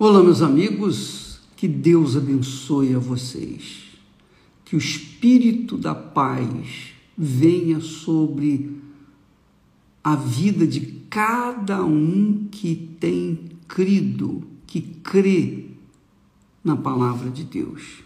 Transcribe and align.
Olá, 0.00 0.22
meus 0.22 0.42
amigos, 0.42 1.40
que 1.56 1.66
Deus 1.66 2.16
abençoe 2.16 2.94
a 2.94 3.00
vocês, 3.00 3.98
que 4.64 4.76
o 4.76 4.78
Espírito 4.78 5.76
da 5.76 5.92
paz 5.92 6.92
venha 7.16 7.80
sobre 7.80 8.76
a 10.04 10.14
vida 10.14 10.64
de 10.68 10.82
cada 11.10 11.84
um 11.84 12.46
que 12.48 12.76
tem 13.00 13.40
crido, 13.66 14.44
que 14.68 14.80
crê 14.80 15.64
na 16.62 16.76
palavra 16.76 17.28
de 17.28 17.42
Deus. 17.42 18.04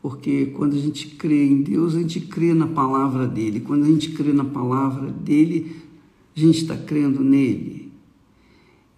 Porque 0.00 0.46
quando 0.54 0.76
a 0.76 0.78
gente 0.78 1.08
crê 1.08 1.44
em 1.44 1.60
Deus, 1.60 1.96
a 1.96 1.98
gente 1.98 2.20
crê 2.20 2.54
na 2.54 2.68
palavra 2.68 3.26
dele. 3.26 3.58
Quando 3.58 3.82
a 3.82 3.88
gente 3.88 4.12
crê 4.12 4.32
na 4.32 4.44
palavra 4.44 5.10
dele, 5.10 5.74
a 6.36 6.38
gente 6.38 6.62
está 6.62 6.76
crendo 6.76 7.24
nele. 7.24 7.75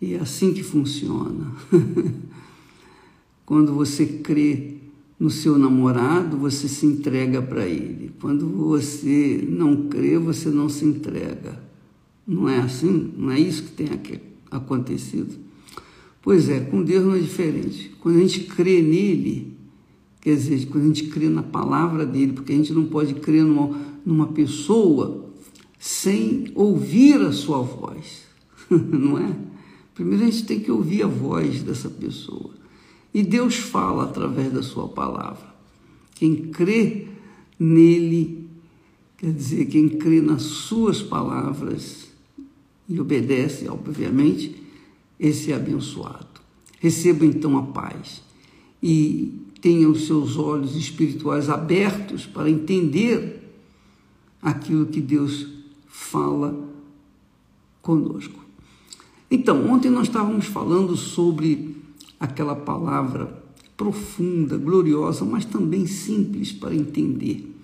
E 0.00 0.14
é 0.14 0.20
assim 0.20 0.52
que 0.52 0.62
funciona. 0.62 1.52
Quando 3.44 3.72
você 3.72 4.06
crê 4.06 4.74
no 5.18 5.30
seu 5.30 5.58
namorado, 5.58 6.36
você 6.36 6.68
se 6.68 6.86
entrega 6.86 7.42
para 7.42 7.66
ele. 7.66 8.12
Quando 8.20 8.46
você 8.46 9.44
não 9.48 9.88
crê, 9.88 10.18
você 10.18 10.48
não 10.48 10.68
se 10.68 10.84
entrega. 10.84 11.60
Não 12.26 12.48
é 12.48 12.58
assim? 12.58 13.12
Não 13.16 13.30
é 13.30 13.40
isso 13.40 13.64
que 13.64 13.72
tem 13.72 13.88
acontecido? 14.50 15.34
Pois 16.22 16.48
é, 16.48 16.60
com 16.60 16.82
Deus 16.82 17.04
não 17.04 17.14
é 17.14 17.18
diferente. 17.18 17.90
Quando 18.00 18.18
a 18.18 18.20
gente 18.20 18.40
crê 18.40 18.82
nele, 18.82 19.56
quer 20.20 20.36
dizer, 20.36 20.66
quando 20.66 20.84
a 20.84 20.88
gente 20.88 21.04
crê 21.04 21.28
na 21.28 21.42
palavra 21.42 22.04
dele, 22.04 22.34
porque 22.34 22.52
a 22.52 22.56
gente 22.56 22.72
não 22.72 22.84
pode 22.84 23.14
crer 23.14 23.44
numa, 23.44 23.80
numa 24.04 24.26
pessoa 24.28 25.26
sem 25.78 26.52
ouvir 26.54 27.20
a 27.22 27.32
sua 27.32 27.62
voz, 27.62 28.24
não 28.70 29.18
é? 29.18 29.47
Primeiro 29.98 30.22
a 30.22 30.30
gente 30.30 30.44
tem 30.44 30.60
que 30.60 30.70
ouvir 30.70 31.02
a 31.02 31.08
voz 31.08 31.60
dessa 31.60 31.90
pessoa. 31.90 32.50
E 33.12 33.20
Deus 33.20 33.56
fala 33.56 34.04
através 34.04 34.52
da 34.52 34.62
sua 34.62 34.86
palavra. 34.86 35.52
Quem 36.14 36.36
crê 36.52 37.08
nele, 37.58 38.48
quer 39.16 39.32
dizer, 39.32 39.64
quem 39.64 39.88
crê 39.88 40.20
nas 40.20 40.42
suas 40.42 41.02
palavras 41.02 42.12
e 42.88 43.00
obedece, 43.00 43.68
obviamente, 43.68 44.62
esse 45.18 45.50
é 45.50 45.56
abençoado. 45.56 46.28
Receba 46.78 47.26
então 47.26 47.58
a 47.58 47.64
paz 47.64 48.22
e 48.80 49.34
tenha 49.60 49.88
os 49.88 50.06
seus 50.06 50.36
olhos 50.36 50.76
espirituais 50.76 51.50
abertos 51.50 52.24
para 52.24 52.48
entender 52.48 53.50
aquilo 54.40 54.86
que 54.86 55.00
Deus 55.00 55.44
fala 55.88 56.56
conosco. 57.82 58.47
Então, 59.30 59.70
ontem 59.70 59.90
nós 59.90 60.08
estávamos 60.08 60.46
falando 60.46 60.96
sobre 60.96 61.76
aquela 62.18 62.56
palavra 62.56 63.44
profunda, 63.76 64.56
gloriosa, 64.56 65.24
mas 65.24 65.44
também 65.44 65.86
simples 65.86 66.50
para 66.50 66.74
entender, 66.74 67.54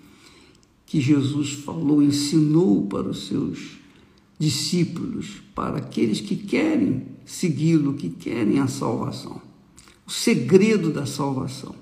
que 0.87 1.01
Jesus 1.01 1.53
falou, 1.53 2.03
ensinou 2.03 2.87
para 2.87 3.09
os 3.09 3.27
seus 3.27 3.79
discípulos, 4.39 5.43
para 5.55 5.79
aqueles 5.79 6.21
que 6.21 6.37
querem 6.37 7.06
segui-lo, 7.25 7.95
que 7.95 8.11
querem 8.11 8.59
a 8.59 8.67
salvação. 8.67 9.41
O 10.06 10.11
segredo 10.11 10.93
da 10.93 11.06
salvação. 11.06 11.75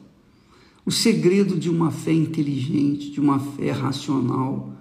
O 0.86 0.90
segredo 0.90 1.56
de 1.58 1.68
uma 1.68 1.90
fé 1.90 2.12
inteligente, 2.12 3.10
de 3.10 3.20
uma 3.20 3.38
fé 3.38 3.70
racional, 3.70 4.72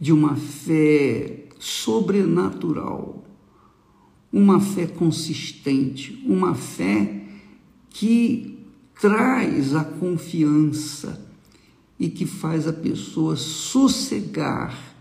de 0.00 0.12
uma 0.12 0.36
fé 0.36 1.48
sobrenatural 1.58 3.19
uma 4.32 4.60
fé 4.60 4.86
consistente, 4.86 6.22
uma 6.24 6.54
fé 6.54 7.24
que 7.90 8.58
traz 9.00 9.74
a 9.74 9.84
confiança 9.84 11.26
e 11.98 12.08
que 12.08 12.24
faz 12.24 12.66
a 12.66 12.72
pessoa 12.72 13.36
sossegar, 13.36 14.94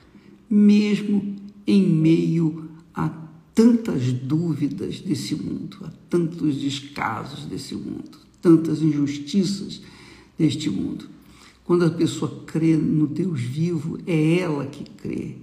mesmo 0.49 1.35
em 1.65 1.83
meio 1.83 2.69
a 2.93 3.09
tantas 3.53 4.11
dúvidas 4.11 4.99
desse 4.99 5.35
mundo, 5.35 5.77
a 5.83 5.91
tantos 6.09 6.55
descasos 6.55 7.45
desse 7.45 7.75
mundo, 7.75 8.17
tantas 8.41 8.81
injustiças 8.81 9.81
deste 10.37 10.69
mundo. 10.69 11.05
Quando 11.63 11.85
a 11.85 11.89
pessoa 11.91 12.43
crê 12.47 12.75
no 12.75 13.05
Deus 13.05 13.39
vivo, 13.39 13.99
é 14.07 14.39
ela 14.39 14.65
que 14.65 14.83
crê 14.83 15.35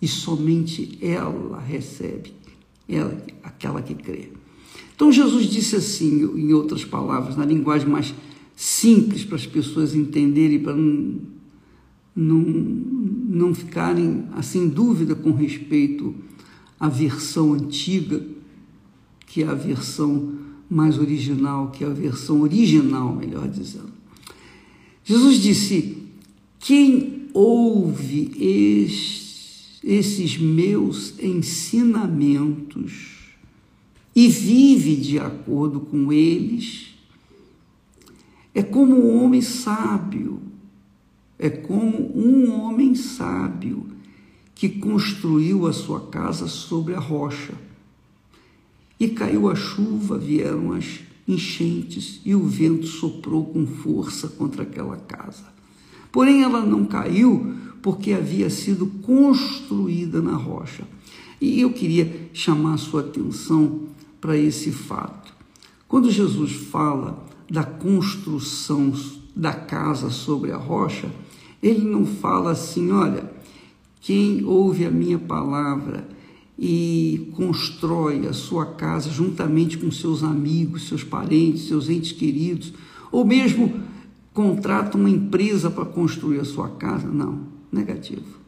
e 0.00 0.08
somente 0.08 0.98
ela 1.00 1.60
recebe 1.60 2.32
é 2.88 3.00
aquela 3.42 3.82
que 3.82 3.94
crê. 3.94 4.30
Então 4.94 5.10
Jesus 5.10 5.46
disse 5.46 5.76
assim, 5.76 6.22
em 6.22 6.52
outras 6.52 6.84
palavras, 6.84 7.36
na 7.36 7.44
linguagem 7.44 7.88
mais 7.88 8.14
simples 8.54 9.24
para 9.24 9.36
as 9.36 9.46
pessoas 9.46 9.94
entenderem, 9.94 10.60
para 10.60 10.74
não, 10.74 11.20
não, 12.14 12.38
não 12.38 13.54
ficarem 13.54 14.24
assim 14.32 14.64
em 14.64 14.68
dúvida 14.68 15.14
com 15.14 15.32
respeito 15.32 16.14
à 16.78 16.88
versão 16.88 17.54
antiga, 17.54 18.24
que 19.26 19.42
é 19.42 19.46
a 19.46 19.54
versão 19.54 20.34
mais 20.68 20.98
original, 20.98 21.70
que 21.70 21.84
é 21.84 21.86
a 21.86 21.90
versão 21.90 22.42
original, 22.42 23.14
melhor 23.14 23.48
dizendo. 23.48 23.92
Jesus 25.04 25.38
disse: 25.38 25.98
quem 26.60 27.28
ouve 27.34 28.30
este 28.38 29.21
esses 29.82 30.38
meus 30.38 31.18
ensinamentos 31.18 33.22
e 34.14 34.28
vive 34.28 34.96
de 34.96 35.18
acordo 35.18 35.80
com 35.80 36.12
eles, 36.12 36.94
é 38.54 38.62
como 38.62 38.94
um 38.94 39.24
homem 39.24 39.40
sábio, 39.40 40.40
é 41.38 41.48
como 41.48 42.16
um 42.16 42.52
homem 42.52 42.94
sábio 42.94 43.86
que 44.54 44.68
construiu 44.68 45.66
a 45.66 45.72
sua 45.72 46.08
casa 46.08 46.46
sobre 46.46 46.94
a 46.94 47.00
rocha. 47.00 47.54
E 49.00 49.08
caiu 49.08 49.50
a 49.50 49.56
chuva, 49.56 50.18
vieram 50.18 50.72
as 50.72 51.00
enchentes 51.26 52.20
e 52.24 52.34
o 52.34 52.46
vento 52.46 52.86
soprou 52.86 53.46
com 53.46 53.66
força 53.66 54.28
contra 54.28 54.62
aquela 54.62 54.96
casa. 54.96 55.44
Porém, 56.12 56.42
ela 56.42 56.64
não 56.64 56.84
caiu 56.84 57.56
porque 57.82 58.12
havia 58.12 58.48
sido 58.48 58.86
construída 59.02 60.22
na 60.22 60.36
rocha. 60.36 60.84
E 61.40 61.60
eu 61.60 61.72
queria 61.72 62.30
chamar 62.32 62.74
a 62.74 62.78
sua 62.78 63.00
atenção 63.00 63.80
para 64.20 64.38
esse 64.38 64.70
fato. 64.70 65.34
Quando 65.88 66.10
Jesus 66.10 66.52
fala 66.52 67.26
da 67.50 67.64
construção 67.64 68.94
da 69.34 69.52
casa 69.52 70.08
sobre 70.08 70.52
a 70.52 70.56
rocha, 70.56 71.10
ele 71.60 71.84
não 71.84 72.06
fala 72.06 72.52
assim, 72.52 72.92
olha, 72.92 73.30
quem 74.00 74.44
ouve 74.44 74.86
a 74.86 74.90
minha 74.90 75.18
palavra 75.18 76.08
e 76.56 77.32
constrói 77.32 78.26
a 78.28 78.32
sua 78.32 78.66
casa 78.66 79.10
juntamente 79.10 79.76
com 79.76 79.90
seus 79.90 80.22
amigos, 80.22 80.86
seus 80.86 81.02
parentes, 81.02 81.66
seus 81.66 81.88
entes 81.88 82.12
queridos, 82.12 82.72
ou 83.10 83.24
mesmo 83.24 83.80
contrata 84.32 84.96
uma 84.96 85.10
empresa 85.10 85.68
para 85.68 85.84
construir 85.84 86.38
a 86.38 86.44
sua 86.44 86.68
casa, 86.68 87.08
não 87.08 87.51
negativo. 87.72 88.40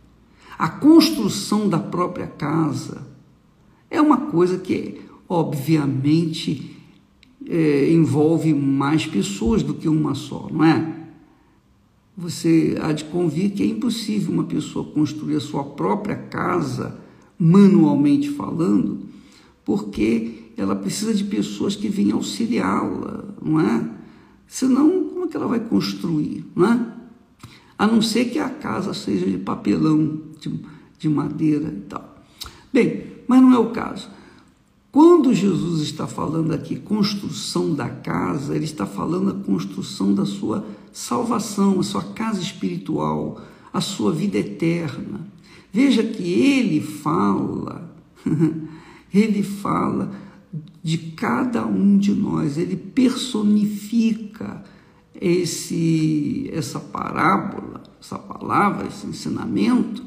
A 0.58 0.68
construção 0.68 1.68
da 1.68 1.78
própria 1.78 2.26
casa 2.26 3.06
é 3.90 4.00
uma 4.00 4.18
coisa 4.18 4.58
que, 4.58 5.00
obviamente, 5.28 6.76
é, 7.46 7.90
envolve 7.90 8.54
mais 8.54 9.06
pessoas 9.06 9.62
do 9.62 9.74
que 9.74 9.88
uma 9.88 10.14
só, 10.14 10.48
não 10.52 10.64
é? 10.64 11.04
Você 12.16 12.76
há 12.80 12.92
de 12.92 13.04
convir 13.04 13.50
que 13.50 13.62
é 13.62 13.66
impossível 13.66 14.32
uma 14.32 14.44
pessoa 14.44 14.84
construir 14.84 15.36
a 15.36 15.40
sua 15.40 15.64
própria 15.64 16.14
casa, 16.14 17.00
manualmente 17.36 18.30
falando, 18.30 19.00
porque 19.64 20.44
ela 20.56 20.76
precisa 20.76 21.12
de 21.12 21.24
pessoas 21.24 21.74
que 21.74 21.88
venham 21.88 22.18
auxiliá-la, 22.18 23.24
não 23.42 23.58
é? 23.58 23.90
Senão, 24.46 25.08
como 25.08 25.24
é 25.24 25.28
que 25.28 25.36
ela 25.36 25.48
vai 25.48 25.58
construir, 25.58 26.44
não 26.54 26.72
é? 26.72 26.93
A 27.78 27.86
não 27.86 28.00
ser 28.00 28.26
que 28.26 28.38
a 28.38 28.48
casa 28.48 28.94
seja 28.94 29.26
de 29.26 29.38
papelão, 29.38 30.20
de, 30.40 30.60
de 30.98 31.08
madeira 31.08 31.68
e 31.68 31.80
tal. 31.82 32.24
Bem, 32.72 33.04
mas 33.26 33.40
não 33.40 33.52
é 33.52 33.58
o 33.58 33.70
caso. 33.70 34.08
Quando 34.90 35.34
Jesus 35.34 35.80
está 35.80 36.06
falando 36.06 36.52
aqui 36.52 36.76
construção 36.76 37.74
da 37.74 37.88
casa, 37.88 38.54
ele 38.54 38.64
está 38.64 38.86
falando 38.86 39.30
a 39.30 39.44
construção 39.44 40.14
da 40.14 40.24
sua 40.24 40.64
salvação, 40.92 41.80
a 41.80 41.82
sua 41.82 42.04
casa 42.04 42.40
espiritual, 42.40 43.40
a 43.72 43.80
sua 43.80 44.12
vida 44.12 44.38
eterna. 44.38 45.26
Veja 45.72 46.04
que 46.04 46.22
ele 46.22 46.80
fala, 46.80 47.92
ele 49.12 49.42
fala 49.42 50.12
de 50.80 50.98
cada 50.98 51.66
um 51.66 51.98
de 51.98 52.14
nós, 52.14 52.56
ele 52.56 52.76
personifica 52.76 54.62
esse, 55.20 56.50
essa 56.52 56.80
parábola, 56.80 57.82
essa 58.00 58.18
palavra, 58.18 58.86
esse 58.86 59.06
ensinamento, 59.06 60.02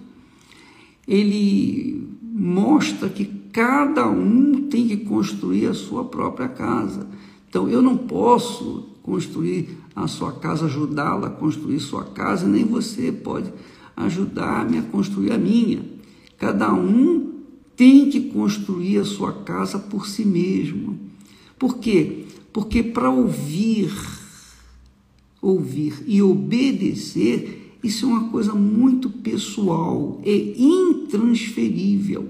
ele 1.07 2.07
mostra 2.21 3.09
que 3.09 3.25
cada 3.51 4.07
um 4.07 4.67
tem 4.69 4.87
que 4.87 4.97
construir 4.97 5.67
a 5.67 5.73
sua 5.73 6.05
própria 6.05 6.47
casa. 6.47 7.07
Então 7.49 7.69
eu 7.69 7.81
não 7.81 7.97
posso 7.97 8.89
construir 9.01 9.77
a 9.95 10.05
sua 10.07 10.33
casa, 10.33 10.65
ajudá-la 10.65 11.27
a 11.27 11.31
construir 11.31 11.79
sua 11.79 12.03
casa, 12.03 12.45
nem 12.45 12.65
você 12.65 13.11
pode 13.11 13.51
ajudar-me 13.95 14.77
a 14.77 14.83
construir 14.83 15.31
a 15.31 15.37
minha. 15.37 15.83
Cada 16.37 16.71
um 16.71 17.33
tem 17.75 18.09
que 18.09 18.29
construir 18.29 18.99
a 18.99 19.05
sua 19.05 19.31
casa 19.31 19.79
por 19.79 20.07
si 20.07 20.25
mesmo. 20.25 20.99
Por 21.57 21.77
quê? 21.77 22.25
Porque 22.53 22.83
para 22.83 23.09
ouvir, 23.09 23.91
ouvir 25.41 26.03
e 26.05 26.21
obedecer, 26.21 27.77
isso 27.83 28.05
é 28.05 28.09
uma 28.09 28.29
coisa 28.29 28.53
muito 28.53 29.09
pessoal, 29.09 30.19
é 30.23 30.35
intransferível. 30.57 32.29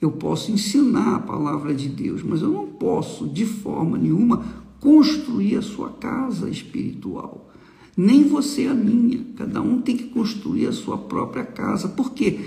Eu 0.00 0.12
posso 0.12 0.52
ensinar 0.52 1.16
a 1.16 1.20
palavra 1.20 1.74
de 1.74 1.88
Deus, 1.88 2.22
mas 2.22 2.42
eu 2.42 2.50
não 2.50 2.66
posso, 2.66 3.26
de 3.26 3.46
forma 3.46 3.96
nenhuma, 3.96 4.44
construir 4.80 5.56
a 5.56 5.62
sua 5.62 5.90
casa 5.90 6.48
espiritual. 6.50 7.50
Nem 7.96 8.24
você 8.24 8.66
a 8.66 8.74
minha. 8.74 9.24
Cada 9.36 9.62
um 9.62 9.80
tem 9.80 9.96
que 9.96 10.04
construir 10.04 10.66
a 10.66 10.72
sua 10.72 10.98
própria 10.98 11.44
casa. 11.44 11.88
Por 11.88 12.12
quê? 12.12 12.40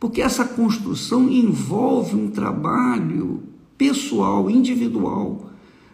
Porque 0.00 0.22
essa 0.22 0.44
construção 0.44 1.28
envolve 1.28 2.16
um 2.16 2.30
trabalho 2.30 3.42
pessoal, 3.76 4.50
individual. 4.50 5.50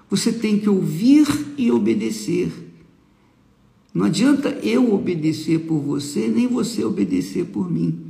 Você 0.08 0.32
tem 0.32 0.58
que 0.58 0.69
ouvir 0.69 1.26
e 1.56 1.70
obedecer. 1.72 2.68
Não 3.93 4.06
adianta 4.06 4.50
eu 4.62 4.94
obedecer 4.94 5.61
por 5.61 5.81
você, 5.81 6.29
nem 6.29 6.46
você 6.46 6.85
obedecer 6.85 7.46
por 7.46 7.70
mim. 7.70 8.08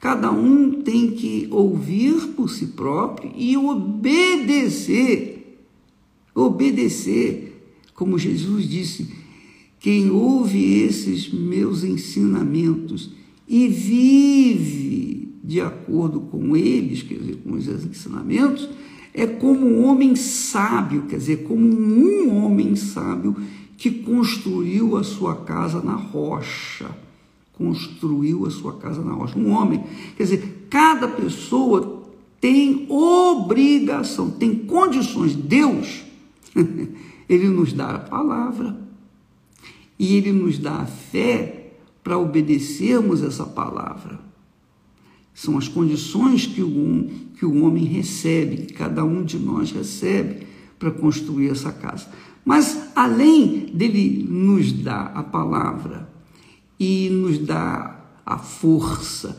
Cada 0.00 0.30
um 0.30 0.82
tem 0.82 1.10
que 1.10 1.48
ouvir 1.50 2.14
por 2.36 2.50
si 2.50 2.66
próprio 2.66 3.32
e 3.36 3.56
obedecer. 3.56 5.58
Obedecer. 6.34 7.60
Como 7.94 8.18
Jesus 8.18 8.68
disse: 8.68 9.08
quem 9.80 10.10
ouve 10.10 10.82
esses 10.82 11.32
meus 11.32 11.82
ensinamentos 11.82 13.10
e 13.46 13.66
vive 13.66 15.32
de 15.42 15.60
acordo 15.60 16.20
com 16.20 16.56
eles, 16.56 17.02
quer 17.02 17.18
dizer, 17.18 17.38
com 17.42 17.54
os 17.54 17.66
ensinamentos, 17.66 18.68
é 19.14 19.26
como 19.26 19.66
um 19.66 19.86
homem 19.86 20.14
sábio, 20.14 21.06
quer 21.08 21.16
dizer, 21.16 21.44
como 21.44 21.66
um 21.66 22.44
homem 22.44 22.76
sábio 22.76 23.34
que 23.78 23.90
construiu 23.90 24.98
a 24.98 25.02
sua 25.02 25.36
casa 25.36 25.80
na 25.80 25.94
rocha 25.94 26.94
construiu 27.58 28.46
a 28.46 28.50
sua 28.50 28.74
casa 28.74 29.02
na 29.02 29.12
rocha. 29.12 29.36
Um 29.36 29.50
homem, 29.50 29.82
quer 30.16 30.22
dizer, 30.22 30.66
cada 30.70 31.08
pessoa 31.08 32.04
tem 32.40 32.86
obrigação, 32.88 34.30
tem 34.30 34.54
condições. 34.54 35.34
Deus, 35.34 36.04
ele 37.28 37.48
nos 37.48 37.72
dá 37.72 37.96
a 37.96 37.98
palavra 37.98 38.78
e 39.98 40.14
ele 40.14 40.32
nos 40.32 40.58
dá 40.58 40.76
a 40.76 40.86
fé 40.86 41.72
para 42.04 42.16
obedecermos 42.16 43.22
essa 43.22 43.44
palavra. 43.44 44.20
São 45.34 45.58
as 45.58 45.68
condições 45.68 46.46
que 46.46 46.62
o, 46.62 47.10
que 47.36 47.44
o 47.44 47.64
homem 47.64 47.84
recebe, 47.84 48.66
que 48.66 48.72
cada 48.72 49.04
um 49.04 49.24
de 49.24 49.38
nós 49.38 49.72
recebe 49.72 50.46
para 50.78 50.90
construir 50.92 51.50
essa 51.50 51.72
casa. 51.72 52.08
Mas 52.48 52.92
além 52.96 53.66
dele 53.74 54.26
nos 54.26 54.72
dar 54.72 55.12
a 55.14 55.22
palavra 55.22 56.08
e 56.80 57.10
nos 57.10 57.36
dá 57.36 58.00
a 58.24 58.38
força, 58.38 59.38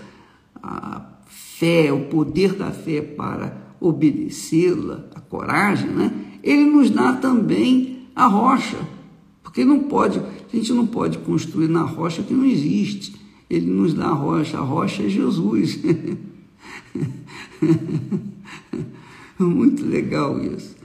a 0.61 1.01
fé, 1.25 1.91
o 1.91 2.01
poder 2.05 2.53
da 2.53 2.69
fé 2.69 3.01
para 3.01 3.73
obedecê-la, 3.81 5.05
a 5.15 5.19
coragem, 5.21 5.89
né? 5.89 6.11
Ele 6.43 6.65
nos 6.65 6.91
dá 6.91 7.13
também 7.13 8.09
a 8.15 8.27
rocha, 8.27 8.77
porque 9.41 9.65
não 9.65 9.79
pode, 9.79 10.19
a 10.19 10.55
gente 10.55 10.71
não 10.71 10.85
pode 10.85 11.17
construir 11.17 11.67
na 11.67 11.81
rocha 11.81 12.21
que 12.21 12.31
não 12.31 12.45
existe. 12.45 13.15
Ele 13.49 13.65
nos 13.65 13.95
dá 13.95 14.05
a 14.05 14.13
rocha, 14.13 14.59
a 14.59 14.61
rocha 14.61 15.01
é 15.01 15.09
Jesus. 15.09 15.79
Muito 19.39 19.83
legal 19.83 20.39
isso. 20.43 20.77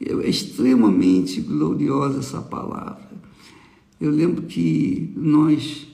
É 0.00 0.28
extremamente 0.28 1.40
gloriosa 1.40 2.18
essa 2.18 2.40
palavra. 2.40 3.10
Eu 4.00 4.10
lembro 4.10 4.42
que 4.42 5.12
nós 5.16 5.86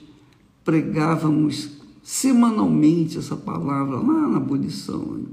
pregávamos 0.63 1.69
semanalmente 2.01 3.17
essa 3.17 3.35
palavra 3.35 3.95
lá 3.97 4.27
na 4.27 4.37
abolição 4.37 5.25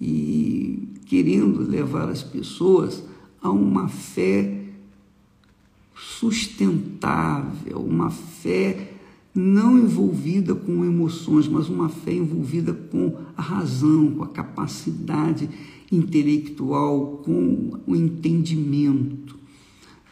e 0.00 0.88
querendo 1.04 1.60
levar 1.60 2.08
as 2.08 2.22
pessoas 2.22 3.04
a 3.42 3.50
uma 3.50 3.88
fé 3.88 4.64
sustentável, 5.94 7.78
uma 7.78 8.10
fé 8.10 8.94
não 9.34 9.78
envolvida 9.78 10.54
com 10.54 10.84
emoções, 10.84 11.46
mas 11.46 11.68
uma 11.68 11.90
fé 11.90 12.14
envolvida 12.14 12.72
com 12.72 13.18
a 13.36 13.42
razão, 13.42 14.10
com 14.12 14.24
a 14.24 14.28
capacidade 14.28 15.48
intelectual, 15.90 17.22
com 17.24 17.80
o 17.86 17.94
entendimento. 17.94 19.36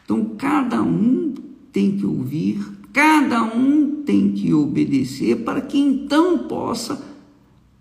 Então, 0.04 0.36
cada 0.36 0.82
um 0.82 1.34
tem 1.72 1.96
que 1.96 2.06
ouvir, 2.06 2.62
cada 2.92 3.42
um 3.42 4.02
tem 4.02 4.32
que 4.32 4.52
obedecer 4.52 5.44
para 5.44 5.60
que 5.60 5.78
então 5.78 6.46
possa 6.46 7.02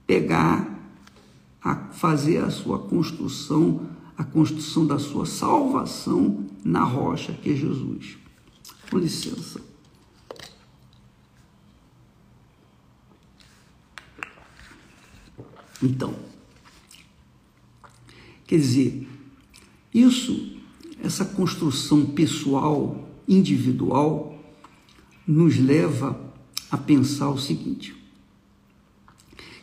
pegar 0.08 0.74
a 1.62 1.76
fazer 1.76 2.40
a 2.40 2.50
sua 2.50 2.80
construção, 2.80 3.88
a 4.18 4.24
construção 4.24 4.86
da 4.86 5.00
sua 5.00 5.26
salvação 5.26 6.46
na 6.64 6.84
rocha 6.84 7.34
que 7.34 7.52
é 7.52 7.56
Jesus. 7.56 8.18
Com 8.90 8.98
licença. 8.98 9.62
Então, 15.82 16.14
quer 18.54 18.60
dizer, 18.60 19.08
isso, 19.92 20.58
essa 21.02 21.26
construção 21.26 22.06
pessoal 22.06 23.10
individual 23.28 24.40
nos 25.26 25.58
leva 25.58 26.22
a 26.70 26.78
pensar 26.78 27.32
o 27.32 27.38
seguinte: 27.40 27.96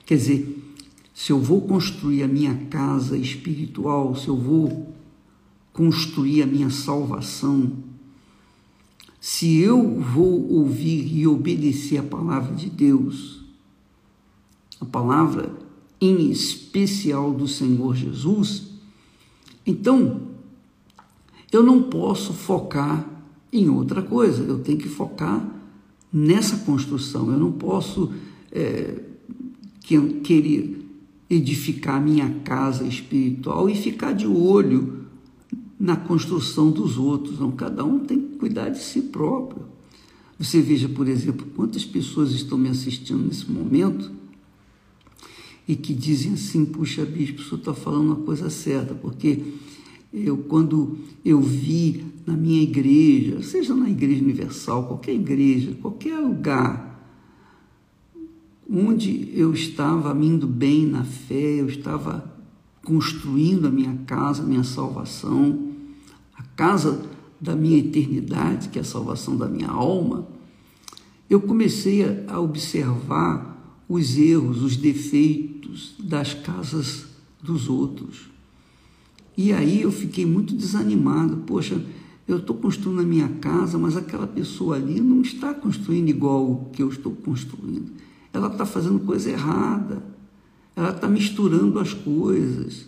quer 0.04 0.16
dizer, 0.16 0.74
se 1.14 1.30
eu 1.30 1.38
vou 1.38 1.60
construir 1.60 2.24
a 2.24 2.26
minha 2.26 2.66
casa 2.68 3.16
espiritual, 3.16 4.16
se 4.16 4.26
eu 4.26 4.36
vou 4.36 4.92
construir 5.72 6.42
a 6.42 6.46
minha 6.46 6.68
salvação, 6.68 7.72
se 9.20 9.56
eu 9.58 10.00
vou 10.00 10.50
ouvir 10.50 11.16
e 11.16 11.28
obedecer 11.28 11.98
a 11.98 12.02
palavra 12.02 12.56
de 12.56 12.68
Deus, 12.68 13.44
a 14.80 14.84
palavra 14.84 15.56
em 16.00 16.28
especial 16.28 17.32
do 17.32 17.46
Senhor 17.46 17.94
Jesus, 17.94 18.69
então 19.66 20.22
eu 21.52 21.62
não 21.62 21.82
posso 21.82 22.32
focar 22.32 23.08
em 23.52 23.68
outra 23.68 24.02
coisa. 24.02 24.42
Eu 24.42 24.60
tenho 24.60 24.78
que 24.78 24.88
focar 24.88 25.44
nessa 26.12 26.58
construção. 26.58 27.30
Eu 27.30 27.38
não 27.38 27.52
posso 27.52 28.12
é, 28.52 29.00
querer 30.22 30.86
edificar 31.28 32.02
minha 32.02 32.28
casa 32.44 32.84
espiritual 32.84 33.68
e 33.68 33.74
ficar 33.74 34.12
de 34.12 34.26
olho 34.26 35.06
na 35.78 35.96
construção 35.96 36.70
dos 36.70 36.98
outros. 36.98 37.38
Não, 37.38 37.50
cada 37.52 37.84
um 37.84 38.00
tem 38.00 38.20
que 38.20 38.36
cuidar 38.36 38.68
de 38.68 38.82
si 38.82 39.02
próprio. 39.02 39.64
Você 40.38 40.60
veja, 40.60 40.88
por 40.88 41.06
exemplo, 41.06 41.46
quantas 41.54 41.84
pessoas 41.84 42.32
estão 42.32 42.56
me 42.56 42.68
assistindo 42.68 43.26
nesse 43.26 43.50
momento 43.50 44.10
e 45.70 45.76
que 45.76 45.94
dizem 45.94 46.32
assim: 46.32 46.64
puxa, 46.64 47.04
bispo, 47.04 47.40
o 47.40 47.44
senhor 47.44 47.58
está 47.58 47.72
falando 47.72 48.06
uma 48.06 48.16
coisa 48.16 48.50
certa, 48.50 48.92
porque 48.92 49.40
eu, 50.12 50.36
quando 50.36 50.98
eu 51.24 51.40
vi 51.40 52.04
na 52.26 52.36
minha 52.36 52.60
igreja, 52.60 53.40
seja 53.40 53.72
na 53.72 53.88
Igreja 53.88 54.20
Universal, 54.20 54.88
qualquer 54.88 55.14
igreja, 55.14 55.76
qualquer 55.80 56.18
lugar, 56.18 57.00
onde 58.68 59.30
eu 59.32 59.52
estava 59.52 60.12
me 60.12 60.26
indo 60.26 60.48
bem 60.48 60.84
na 60.86 61.04
fé, 61.04 61.60
eu 61.60 61.68
estava 61.68 62.28
construindo 62.84 63.68
a 63.68 63.70
minha 63.70 63.96
casa, 64.06 64.42
a 64.42 64.46
minha 64.46 64.64
salvação, 64.64 65.70
a 66.36 66.42
casa 66.42 67.00
da 67.40 67.54
minha 67.54 67.78
eternidade, 67.78 68.70
que 68.70 68.78
é 68.78 68.82
a 68.82 68.84
salvação 68.84 69.36
da 69.36 69.46
minha 69.46 69.68
alma, 69.68 70.26
eu 71.28 71.40
comecei 71.40 72.24
a 72.26 72.40
observar 72.40 73.49
os 73.90 74.16
erros, 74.16 74.62
os 74.62 74.76
defeitos 74.76 75.96
das 75.98 76.32
casas 76.32 77.06
dos 77.42 77.68
outros. 77.68 78.30
E 79.36 79.52
aí 79.52 79.82
eu 79.82 79.90
fiquei 79.90 80.24
muito 80.24 80.54
desanimado. 80.54 81.38
Poxa, 81.38 81.84
eu 82.28 82.36
estou 82.36 82.54
construindo 82.54 83.00
a 83.00 83.04
minha 83.04 83.28
casa, 83.40 83.76
mas 83.76 83.96
aquela 83.96 84.28
pessoa 84.28 84.76
ali 84.76 85.00
não 85.00 85.22
está 85.22 85.52
construindo 85.52 86.08
igual 86.08 86.48
o 86.48 86.70
que 86.72 86.80
eu 86.80 86.88
estou 86.88 87.12
construindo. 87.12 87.90
Ela 88.32 88.46
está 88.46 88.64
fazendo 88.64 89.00
coisa 89.00 89.28
errada. 89.28 90.04
ela 90.76 90.90
está 90.90 91.08
misturando 91.08 91.80
as 91.80 91.92
coisas. 91.92 92.86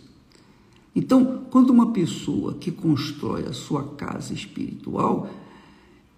Então, 0.95 1.43
quando 1.49 1.71
uma 1.71 1.91
pessoa 1.91 2.53
que 2.53 2.71
constrói 2.71 3.45
a 3.45 3.51
sua 3.51 3.83
casa 3.83 4.33
espiritual, 4.33 5.29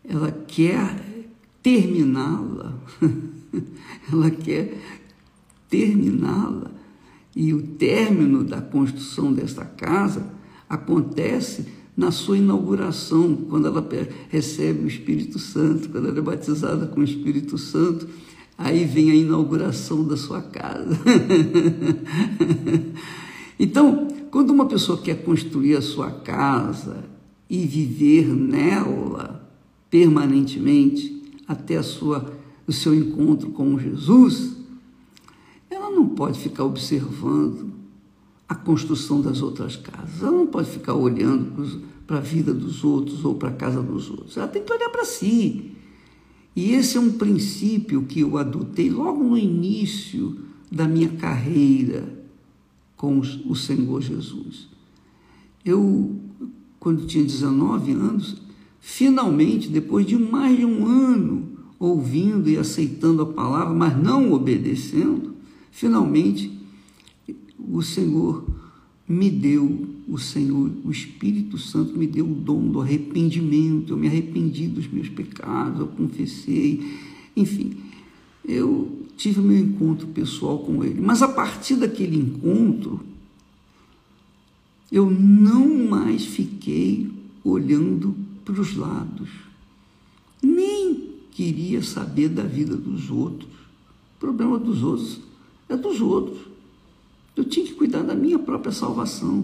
ela 0.04 0.32
quer 0.32 1.26
terminá-la, 1.64 2.78
ela 4.12 4.32
quer 4.32 4.78
terminá-la, 5.70 6.72
e 7.36 7.54
o 7.54 7.62
término 7.62 8.44
da 8.44 8.62
construção 8.62 9.34
desta 9.34 9.66
casa 9.66 10.34
acontece 10.70 11.66
na 11.96 12.12
sua 12.12 12.38
inauguração, 12.38 13.36
quando 13.50 13.68
ela 13.68 13.88
recebe 14.30 14.84
o 14.84 14.88
Espírito 14.88 15.40
Santo, 15.40 15.90
quando 15.90 16.10
ela 16.10 16.18
é 16.18 16.22
batizada 16.22 16.88
com 16.88 17.00
o 17.00 17.04
Espírito 17.04 17.58
Santo, 17.58 18.08
aí 18.58 18.86
vem 18.86 19.12
a 19.12 19.16
inauguração 19.16 20.06
da 20.06 20.18
sua 20.18 20.42
casa. 20.42 20.98
então, 23.60 24.08
quando 24.30 24.50
uma 24.50 24.66
pessoa 24.66 25.02
quer 25.02 25.24
construir 25.24 25.78
a 25.78 25.82
sua 25.82 26.12
casa 26.12 27.06
e 27.50 27.66
viver 27.66 28.28
nela 28.28 29.50
permanentemente 29.90 31.24
até 31.48 31.78
a 31.78 31.84
sua, 31.84 32.34
o 32.68 32.74
seu 32.74 32.94
encontro 32.96 33.50
com 33.52 33.78
Jesus, 33.80 34.56
ela 35.70 35.90
não 35.90 36.10
pode 36.10 36.40
ficar 36.40 36.64
observando 36.64 37.74
a 38.48 38.56
construção 38.56 39.22
das 39.22 39.42
outras 39.42 39.76
casas. 39.76 40.22
Ela 40.22 40.32
não 40.32 40.48
pode 40.48 40.70
ficar 40.70 40.94
olhando 40.94 41.82
para 42.06 42.18
a 42.18 42.22
vida 42.22 42.54
dos 42.54 42.84
outros 42.84 43.26
ou 43.26 43.36
para 43.36 43.50
a 43.50 43.54
casa 43.54 43.82
dos 43.82 44.10
outros. 44.10 44.38
Ela 44.38 44.48
tem 44.48 44.64
que 44.64 44.72
olhar 44.72 44.90
para 44.90 45.06
si. 45.06 45.72
E 46.56 46.72
esse 46.72 46.98
é 46.98 47.00
um 47.00 47.12
princípio 47.12 48.04
que 48.04 48.22
eu 48.22 48.38
adotei 48.38 48.90
logo 48.90 49.24
no 49.24 49.38
início 49.38 50.40
da 50.72 50.88
minha 50.88 51.10
carreira 51.10 52.16
com 52.96 53.20
o 53.20 53.56
Senhor 53.56 54.02
Jesus. 54.02 54.68
Eu, 55.64 56.16
quando 56.80 57.06
tinha 57.06 57.24
19 57.24 57.92
anos, 57.92 58.38
finalmente, 58.80 59.68
depois 59.68 60.06
de 60.06 60.16
mais 60.16 60.58
de 60.58 60.66
um 60.66 60.86
ano 60.86 61.45
ouvindo 61.80 62.50
e 62.50 62.58
aceitando 62.58 63.22
a 63.22 63.26
palavra, 63.26 63.74
mas 63.74 64.02
não 64.02 64.32
obedecendo, 64.32 65.34
finalmente 65.72 66.52
o 67.58 67.82
Senhor 67.82 68.46
me 69.08 69.30
deu, 69.30 69.88
o 70.08 70.18
Senhor, 70.18 70.72
o 70.84 70.92
Espírito 70.92 71.58
Santo 71.58 71.98
me 71.98 72.08
deu 72.08 72.26
o 72.26 72.34
dom 72.34 72.68
do 72.70 72.82
arrependimento. 72.82 73.94
Eu 73.94 73.98
me 73.98 74.08
arrependi 74.08 74.68
dos 74.68 74.88
meus 74.88 75.10
pecados, 75.10 75.80
eu 75.80 75.88
confessei, 75.88 76.98
enfim, 77.36 77.78
eu 78.44 79.06
tive 79.16 79.42
meu 79.42 79.58
encontro 79.58 80.08
pessoal 80.08 80.60
com 80.60 80.84
ele. 80.84 81.02
Mas 81.02 81.22
a 81.22 81.28
partir 81.28 81.76
daquele 81.76 82.18
encontro, 82.18 83.00
eu 84.92 85.10
não 85.10 85.88
mais 85.88 86.26
fiquei 86.26 87.10
olhando 87.44 88.16
para 88.44 88.60
os 88.60 88.76
lados, 88.76 89.30
queria 91.36 91.84
saber 91.84 92.30
da 92.30 92.44
vida 92.44 92.78
dos 92.78 93.12
outros. 93.12 93.50
O 94.16 94.20
problema 94.20 94.58
dos 94.58 94.82
outros 94.82 95.20
é 95.68 95.76
dos 95.76 96.00
outros. 96.00 96.40
Eu 97.36 97.44
tinha 97.44 97.66
que 97.66 97.74
cuidar 97.74 98.04
da 98.04 98.16
minha 98.16 98.40
própria 98.40 98.72
salvação. 98.72 99.44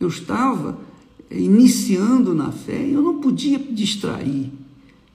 Eu 0.00 0.08
estava 0.08 0.78
iniciando 1.30 2.34
na 2.34 2.50
fé 2.50 2.82
e 2.82 2.94
eu 2.94 3.02
não 3.02 3.20
podia 3.20 3.58
distrair. 3.58 4.50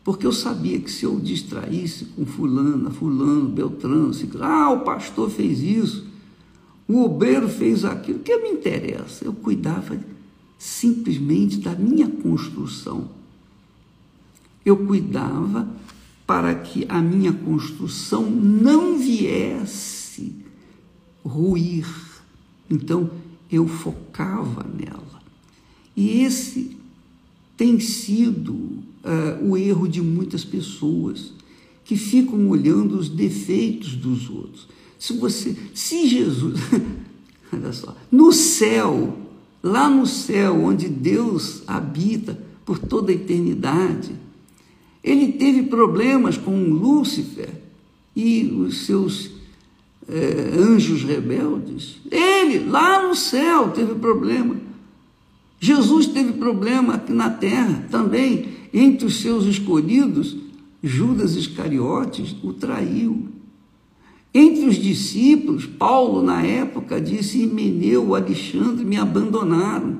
Porque 0.03 0.27
eu 0.27 0.31
sabia 0.31 0.79
que 0.79 0.91
se 0.91 1.03
eu 1.03 1.19
distraísse 1.19 2.05
com 2.05 2.27
fulano, 2.27 2.91
fulano, 2.91 3.49
beltrano, 3.49 4.13
ciclano, 4.13 4.45
ah, 4.45 4.69
o 4.69 4.81
pastor 4.81 5.31
fez 5.31 5.61
isso, 5.61 6.05
o 6.87 7.01
obreiro 7.01 7.49
fez 7.49 7.83
aquilo, 7.83 8.19
o 8.19 8.21
que 8.21 8.37
me 8.37 8.49
interessa? 8.49 9.25
Eu 9.25 9.33
cuidava 9.33 9.99
simplesmente 10.59 11.57
da 11.57 11.73
minha 11.73 12.07
construção. 12.07 13.09
Eu 14.63 14.77
cuidava 14.77 15.67
para 16.25 16.55
que 16.55 16.85
a 16.89 17.01
minha 17.01 17.31
construção 17.31 18.29
não 18.29 18.97
viesse 18.97 20.33
ruir. 21.23 21.87
Então, 22.69 23.11
eu 23.51 23.67
focava 23.67 24.63
nela. 24.63 25.21
E 25.95 26.21
esse 26.21 26.77
tem 27.55 27.79
sido 27.79 28.53
uh, 28.53 28.83
o 29.43 29.55
erro 29.55 29.87
de 29.87 30.01
muitas 30.01 30.43
pessoas 30.43 31.33
que 31.83 31.95
ficam 31.95 32.49
olhando 32.49 32.97
os 32.97 33.07
defeitos 33.07 33.95
dos 33.95 34.29
outros. 34.29 34.67
Se 34.97 35.13
você, 35.13 35.55
se 35.73 36.07
Jesus, 36.07 36.59
olha 37.53 37.71
só, 37.71 37.95
no 38.11 38.33
céu, 38.33 39.17
lá 39.61 39.89
no 39.89 40.07
céu, 40.07 40.59
onde 40.63 40.89
Deus 40.89 41.61
habita 41.67 42.39
por 42.65 42.79
toda 42.79 43.11
a 43.11 43.15
eternidade, 43.15 44.11
ele 45.05 45.33
teve 45.33 45.61
problemas 45.63 46.35
com 46.35 46.63
Lúcifer 46.63 47.49
e 48.15 48.43
os 48.45 48.87
seus 48.87 49.29
eh, 50.09 50.55
anjos 50.57 51.03
rebeldes. 51.03 51.97
Ele, 52.09 52.67
lá 52.67 53.07
no 53.07 53.13
céu, 53.13 53.69
teve 53.69 53.93
problema. 53.93 54.55
Jesus 55.59 56.07
teve 56.07 56.33
problema 56.33 56.95
aqui 56.95 57.13
na 57.13 57.29
terra 57.29 57.87
também. 57.91 58.47
Entre 58.73 59.05
os 59.05 59.21
seus 59.21 59.45
escolhidos, 59.45 60.35
Judas 60.81 61.35
Iscariotes 61.35 62.35
o 62.43 62.51
traiu. 62.51 63.27
Entre 64.33 64.65
os 64.65 64.75
discípulos, 64.75 65.67
Paulo, 65.67 66.23
na 66.23 66.41
época, 66.41 66.99
disse: 66.99 67.43
Himeneu, 67.43 68.15
Alexandre 68.15 68.83
me 68.83 68.97
abandonaram, 68.97 69.99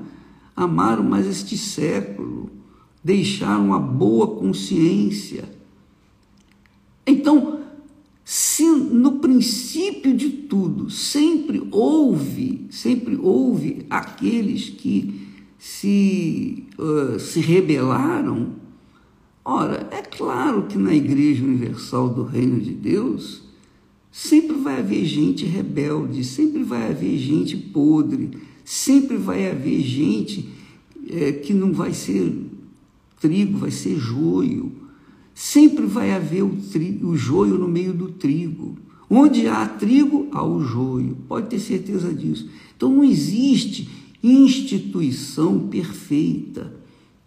amaram 0.56 1.04
mais 1.04 1.28
este 1.28 1.56
século, 1.56 2.50
deixaram 3.06 3.72
a 3.72 3.78
boa 3.78 4.26
consciência. 4.26 5.48
Então, 7.06 7.60
se 8.24 8.64
no 8.66 9.20
princípio 9.20 10.18
de 10.18 10.28
tudo 10.28 10.90
sempre 10.90 11.62
houve, 11.70 12.66
sempre 12.72 13.16
houve 13.16 13.86
aqueles 13.92 14.70
que 14.70 15.28
se, 15.60 16.66
uh, 16.80 17.20
se 17.20 17.40
rebelaram, 17.40 18.56
ora, 19.44 19.88
é 19.92 20.02
claro 20.02 20.64
que 20.64 20.76
na 20.76 20.96
Igreja 20.96 21.44
Universal 21.44 22.10
do 22.10 22.24
Reino 22.24 22.60
de 22.60 22.72
Deus 22.72 23.44
sempre 24.12 24.58
vai 24.58 24.80
haver 24.80 25.06
gente 25.06 25.46
rebelde, 25.46 26.24
sempre 26.24 26.64
vai 26.64 26.90
haver 26.90 27.20
gente 27.20 27.56
podre, 27.56 28.32
sempre 28.64 29.16
vai 29.16 29.48
haver 29.48 29.82
gente 29.82 30.50
é, 31.08 31.32
que 31.34 31.54
não 31.54 31.72
vai 31.72 31.94
ser 31.94 32.55
trigo, 33.26 33.58
vai 33.58 33.72
ser 33.72 33.98
joio. 33.98 34.72
Sempre 35.34 35.86
vai 35.86 36.12
haver 36.12 36.44
o, 36.44 36.56
trigo, 36.72 37.08
o 37.08 37.18
joio 37.18 37.58
no 37.58 37.68
meio 37.68 37.94
do 37.94 38.10
trigo. 38.10 38.78
Onde 39.10 39.48
há 39.48 39.66
trigo, 39.66 40.28
há 40.32 40.46
o 40.46 40.64
joio. 40.64 41.18
Pode 41.28 41.50
ter 41.50 41.60
certeza 41.60 42.14
disso. 42.14 42.48
Então 42.76 42.90
não 42.90 43.04
existe 43.04 43.90
instituição 44.24 45.68
perfeita, 45.68 46.74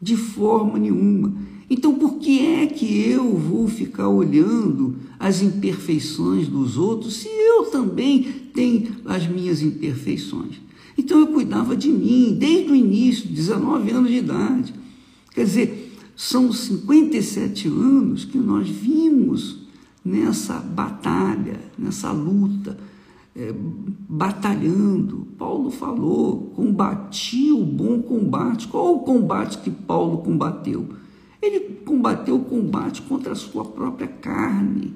de 0.00 0.16
forma 0.16 0.78
nenhuma. 0.78 1.34
Então, 1.70 1.94
por 1.94 2.14
que 2.18 2.40
é 2.40 2.66
que 2.66 3.10
eu 3.10 3.36
vou 3.36 3.68
ficar 3.68 4.08
olhando 4.08 4.96
as 5.18 5.42
imperfeições 5.42 6.48
dos 6.48 6.78
outros 6.78 7.14
se 7.16 7.28
eu 7.28 7.66
também 7.66 8.22
tenho 8.54 8.88
as 9.04 9.26
minhas 9.26 9.60
imperfeições? 9.60 10.54
Então, 10.96 11.20
eu 11.20 11.26
cuidava 11.28 11.76
de 11.76 11.88
mim 11.88 12.34
desde 12.38 12.72
o 12.72 12.74
início, 12.74 13.28
19 13.28 13.90
anos 13.90 14.10
de 14.10 14.16
idade. 14.16 14.74
Quer 15.34 15.44
dizer, 15.44 15.87
são 16.18 16.52
57 16.52 17.68
anos 17.68 18.24
que 18.24 18.38
nós 18.38 18.68
vimos 18.68 19.58
nessa 20.04 20.54
batalha, 20.54 21.60
nessa 21.78 22.10
luta 22.10 22.76
é, 23.36 23.54
batalhando. 24.08 25.28
Paulo 25.38 25.70
falou: 25.70 26.50
combati 26.56 27.52
o 27.52 27.64
bom 27.64 28.02
combate. 28.02 28.66
Qual 28.66 28.96
o 28.96 28.98
combate 28.98 29.58
que 29.58 29.70
Paulo 29.70 30.18
combateu? 30.18 30.88
Ele 31.40 31.60
combateu 31.84 32.34
o 32.34 32.44
combate 32.44 33.00
contra 33.02 33.30
a 33.30 33.36
sua 33.36 33.64
própria 33.64 34.08
carne. 34.08 34.94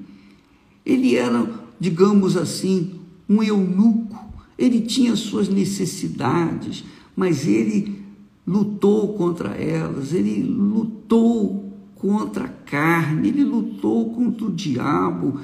Ele 0.85 1.15
era, 1.15 1.49
digamos 1.79 2.35
assim, 2.35 2.99
um 3.29 3.41
eunuco. 3.41 4.21
Ele 4.57 4.81
tinha 4.81 5.15
suas 5.15 5.47
necessidades, 5.47 6.83
mas 7.15 7.47
ele 7.47 8.02
lutou 8.45 9.13
contra 9.13 9.49
elas, 9.51 10.13
ele 10.13 10.43
lutou 10.43 11.71
contra 11.95 12.45
a 12.45 12.49
carne, 12.49 13.29
ele 13.29 13.43
lutou 13.43 14.13
contra 14.13 14.45
o 14.45 14.51
diabo, 14.51 15.39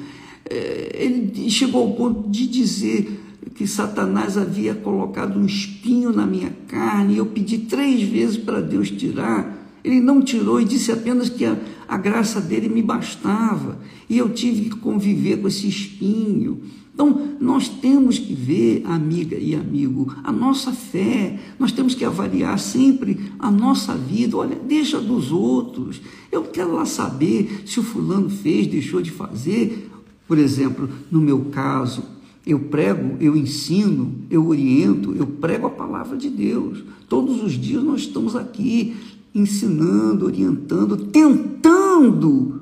é, 0.49 0.97
ele 0.99 1.49
chegou 1.49 1.83
ao 1.83 1.93
ponto 1.93 2.29
de 2.29 2.47
dizer 2.47 3.25
que 3.55 3.65
Satanás 3.65 4.37
havia 4.37 4.73
colocado 4.75 5.39
um 5.39 5.45
espinho 5.45 6.11
na 6.11 6.25
minha 6.25 6.51
carne, 6.67 7.15
e 7.15 7.17
eu 7.17 7.25
pedi 7.25 7.59
três 7.59 8.01
vezes 8.01 8.37
para 8.37 8.61
Deus 8.61 8.89
tirar. 8.89 9.57
Ele 9.83 10.01
não 10.01 10.21
tirou 10.21 10.59
e 10.59 10.65
disse 10.65 10.91
apenas 10.91 11.29
que 11.29 11.45
a, 11.45 11.57
a 11.87 11.97
graça 11.97 12.41
dele 12.41 12.67
me 12.67 12.81
bastava. 12.81 13.79
E 14.09 14.17
eu 14.17 14.29
tive 14.29 14.69
que 14.69 14.75
conviver 14.77 15.37
com 15.37 15.47
esse 15.47 15.67
espinho, 15.67 16.61
Então, 16.99 17.17
nós 17.39 17.69
temos 17.69 18.19
que 18.19 18.33
ver, 18.33 18.83
amiga 18.85 19.37
e 19.37 19.55
amigo, 19.55 20.13
a 20.21 20.33
nossa 20.33 20.73
fé, 20.73 21.39
nós 21.57 21.71
temos 21.71 21.95
que 21.95 22.03
avaliar 22.03 22.59
sempre 22.59 23.31
a 23.39 23.49
nossa 23.49 23.95
vida. 23.95 24.35
Olha, 24.35 24.57
deixa 24.57 24.99
dos 24.99 25.31
outros. 25.31 26.01
Eu 26.29 26.43
quero 26.43 26.73
lá 26.73 26.85
saber 26.85 27.63
se 27.65 27.79
o 27.79 27.83
fulano 27.83 28.29
fez, 28.29 28.67
deixou 28.67 29.01
de 29.01 29.11
fazer. 29.11 29.89
Por 30.27 30.37
exemplo, 30.37 30.89
no 31.09 31.21
meu 31.21 31.45
caso, 31.45 32.03
eu 32.45 32.59
prego, 32.59 33.15
eu 33.21 33.33
ensino, 33.33 34.13
eu 34.29 34.45
oriento, 34.45 35.15
eu 35.15 35.25
prego 35.25 35.67
a 35.67 35.71
palavra 35.71 36.17
de 36.17 36.29
Deus. 36.29 36.83
Todos 37.07 37.41
os 37.41 37.53
dias 37.53 37.81
nós 37.81 38.01
estamos 38.01 38.35
aqui 38.35 38.97
ensinando, 39.33 40.25
orientando, 40.25 40.97
tentando 40.97 42.59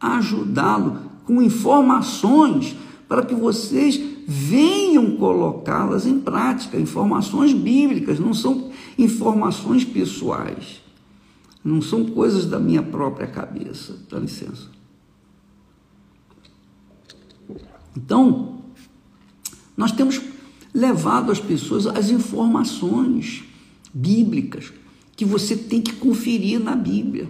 ajudá-lo 0.00 0.96
com 1.26 1.42
informações 1.42 2.74
para 3.08 3.24
que 3.24 3.34
vocês 3.34 4.00
venham 4.26 5.16
colocá-las 5.16 6.06
em 6.06 6.20
prática, 6.20 6.78
informações 6.78 7.52
bíblicas, 7.52 8.18
não 8.18 8.34
são 8.34 8.72
informações 8.98 9.84
pessoais, 9.84 10.82
não 11.64 11.80
são 11.80 12.06
coisas 12.06 12.46
da 12.46 12.58
minha 12.58 12.82
própria 12.82 13.26
cabeça. 13.26 13.96
Dá 14.10 14.18
licença. 14.18 14.68
Então, 17.96 18.58
nós 19.76 19.92
temos 19.92 20.20
levado 20.74 21.32
as 21.32 21.40
pessoas 21.40 21.86
as 21.86 22.10
informações 22.10 23.44
bíblicas 23.94 24.72
que 25.16 25.24
você 25.24 25.56
tem 25.56 25.80
que 25.80 25.94
conferir 25.94 26.60
na 26.60 26.76
Bíblia. 26.76 27.28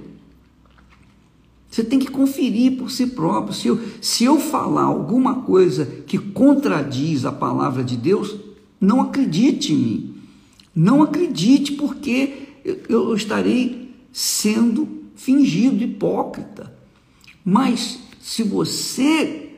Você 1.77 1.85
tem 1.85 1.99
que 1.99 2.11
conferir 2.11 2.79
por 2.79 2.91
si 2.91 3.07
próprio. 3.09 3.53
Se 3.53 3.69
eu, 3.69 3.79
se 4.01 4.25
eu 4.25 4.41
falar 4.41 4.85
alguma 4.85 5.43
coisa 5.43 5.85
que 5.85 6.17
contradiz 6.17 7.27
a 7.27 7.31
palavra 7.31 7.85
de 7.85 7.99
Deus, 7.99 8.35
não 8.81 9.03
acredite 9.03 9.75
em 9.75 9.77
mim. 9.77 10.15
Não 10.75 11.03
acredite, 11.03 11.73
porque 11.73 12.49
eu 12.89 13.15
estarei 13.15 13.95
sendo 14.11 14.89
fingido 15.17 15.85
hipócrita. 15.85 16.75
Mas 17.45 17.99
se 18.23 18.43
você 18.43 19.51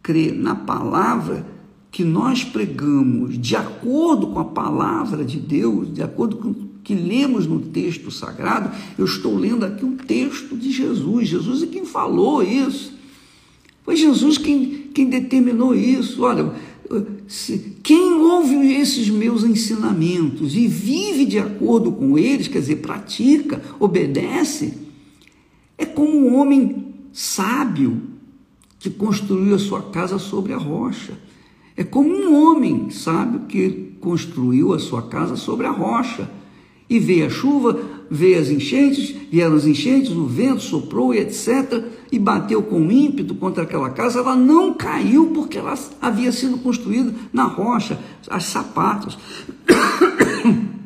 crê 0.00 0.30
na 0.30 0.54
palavra 0.54 1.44
que 1.90 2.04
nós 2.04 2.44
pregamos 2.44 3.36
de 3.36 3.56
acordo 3.56 4.28
com 4.28 4.38
a 4.38 4.44
palavra 4.44 5.24
de 5.24 5.40
Deus, 5.40 5.92
de 5.92 6.04
acordo 6.04 6.36
com 6.36 6.67
que 6.88 6.94
lemos 6.94 7.46
no 7.46 7.60
texto 7.60 8.10
sagrado, 8.10 8.74
eu 8.96 9.04
estou 9.04 9.36
lendo 9.36 9.62
aqui 9.62 9.84
um 9.84 9.94
texto 9.94 10.56
de 10.56 10.72
Jesus. 10.72 11.28
Jesus 11.28 11.62
é 11.62 11.66
quem 11.66 11.84
falou 11.84 12.42
isso. 12.42 12.94
Foi 13.84 13.94
Jesus 13.94 14.38
quem, 14.38 14.88
quem 14.94 15.04
determinou 15.04 15.74
isso. 15.74 16.22
Olha, 16.22 16.50
quem 17.82 18.14
ouve 18.14 18.72
esses 18.72 19.10
meus 19.10 19.44
ensinamentos 19.44 20.56
e 20.56 20.66
vive 20.66 21.26
de 21.26 21.38
acordo 21.38 21.92
com 21.92 22.16
eles, 22.16 22.48
quer 22.48 22.60
dizer, 22.60 22.76
pratica, 22.76 23.62
obedece, 23.78 24.72
é 25.76 25.84
como 25.84 26.16
um 26.16 26.36
homem 26.36 26.86
sábio 27.12 28.00
que 28.78 28.88
construiu 28.88 29.54
a 29.54 29.58
sua 29.58 29.82
casa 29.82 30.18
sobre 30.18 30.54
a 30.54 30.56
rocha. 30.56 31.12
É 31.76 31.84
como 31.84 32.08
um 32.08 32.34
homem 32.34 32.88
sábio 32.88 33.40
que 33.40 33.92
construiu 34.00 34.72
a 34.72 34.78
sua 34.78 35.02
casa 35.02 35.36
sobre 35.36 35.66
a 35.66 35.70
rocha. 35.70 36.37
E 36.88 36.98
veio 36.98 37.26
a 37.26 37.30
chuva, 37.30 37.78
veio 38.10 38.40
as 38.40 38.48
enchentes, 38.48 39.14
vieram 39.30 39.56
as 39.56 39.66
enchentes, 39.66 40.10
o 40.10 40.24
vento 40.26 40.62
soprou 40.62 41.12
e 41.12 41.18
etc. 41.18 41.84
E 42.10 42.18
bateu 42.18 42.62
com 42.62 42.90
ímpeto 42.90 43.34
contra 43.34 43.64
aquela 43.64 43.90
casa. 43.90 44.20
Ela 44.20 44.34
não 44.34 44.72
caiu 44.72 45.28
porque 45.28 45.58
ela 45.58 45.74
havia 46.00 46.32
sido 46.32 46.58
construída 46.58 47.14
na 47.32 47.44
rocha, 47.44 47.98
as 48.28 48.44
sapatas. 48.44 49.18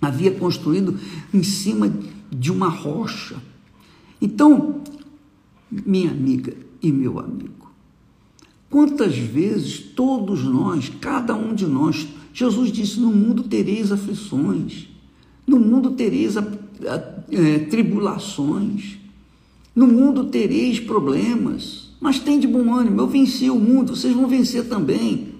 havia 0.00 0.30
construído 0.30 0.98
em 1.32 1.42
cima 1.42 1.92
de 2.30 2.50
uma 2.50 2.68
rocha. 2.68 3.36
Então, 4.20 4.82
minha 5.70 6.10
amiga 6.10 6.54
e 6.82 6.90
meu 6.90 7.18
amigo, 7.18 7.70
quantas 8.70 9.16
vezes 9.16 9.78
todos 9.78 10.42
nós, 10.44 10.90
cada 11.00 11.34
um 11.34 11.54
de 11.54 11.66
nós, 11.66 12.08
Jesus 12.32 12.72
disse: 12.72 13.00
No 13.00 13.10
mundo 13.10 13.42
tereis 13.42 13.92
aflições. 13.92 14.87
No 15.48 15.58
mundo 15.58 15.92
tereis 15.92 16.36
é, 16.36 17.58
tribulações, 17.70 18.98
no 19.74 19.86
mundo 19.86 20.26
tereis 20.26 20.78
problemas, 20.78 21.94
mas 21.98 22.20
tem 22.20 22.38
de 22.38 22.46
bom 22.46 22.74
ânimo, 22.74 23.00
eu 23.00 23.08
venci 23.08 23.48
o 23.48 23.58
mundo, 23.58 23.96
vocês 23.96 24.14
vão 24.14 24.28
vencer 24.28 24.68
também. 24.68 25.34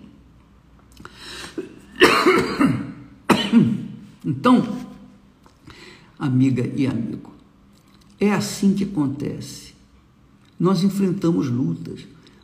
Então, 4.24 4.76
amiga 6.18 6.70
e 6.76 6.86
amigo, 6.86 7.32
é 8.20 8.30
assim 8.32 8.74
que 8.74 8.84
acontece. 8.84 9.72
Nós 10.60 10.82
enfrentamos 10.82 11.48
lutas, 11.48 12.00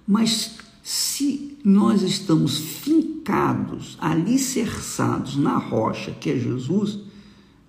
mas 0.07 0.57
se 0.83 1.59
nós 1.62 2.03
estamos 2.03 2.59
fincados, 2.59 3.98
alicerçados 4.00 5.37
na 5.37 5.59
rocha 5.59 6.12
que 6.12 6.31
é 6.31 6.38
Jesus, 6.38 7.00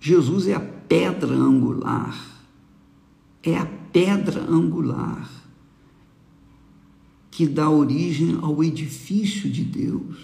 Jesus 0.06 0.48
é 0.48 0.54
a 0.54 0.60
pedra 0.60 1.34
angular. 1.34 2.16
É 3.42 3.58
a 3.58 3.66
pedra 3.66 4.40
angular 4.40 5.28
que 7.32 7.48
dá 7.48 7.72
origem 7.72 8.38
ao 8.40 8.64
edifício 8.64 9.50
de 9.50 9.64
Deus, 9.64 10.16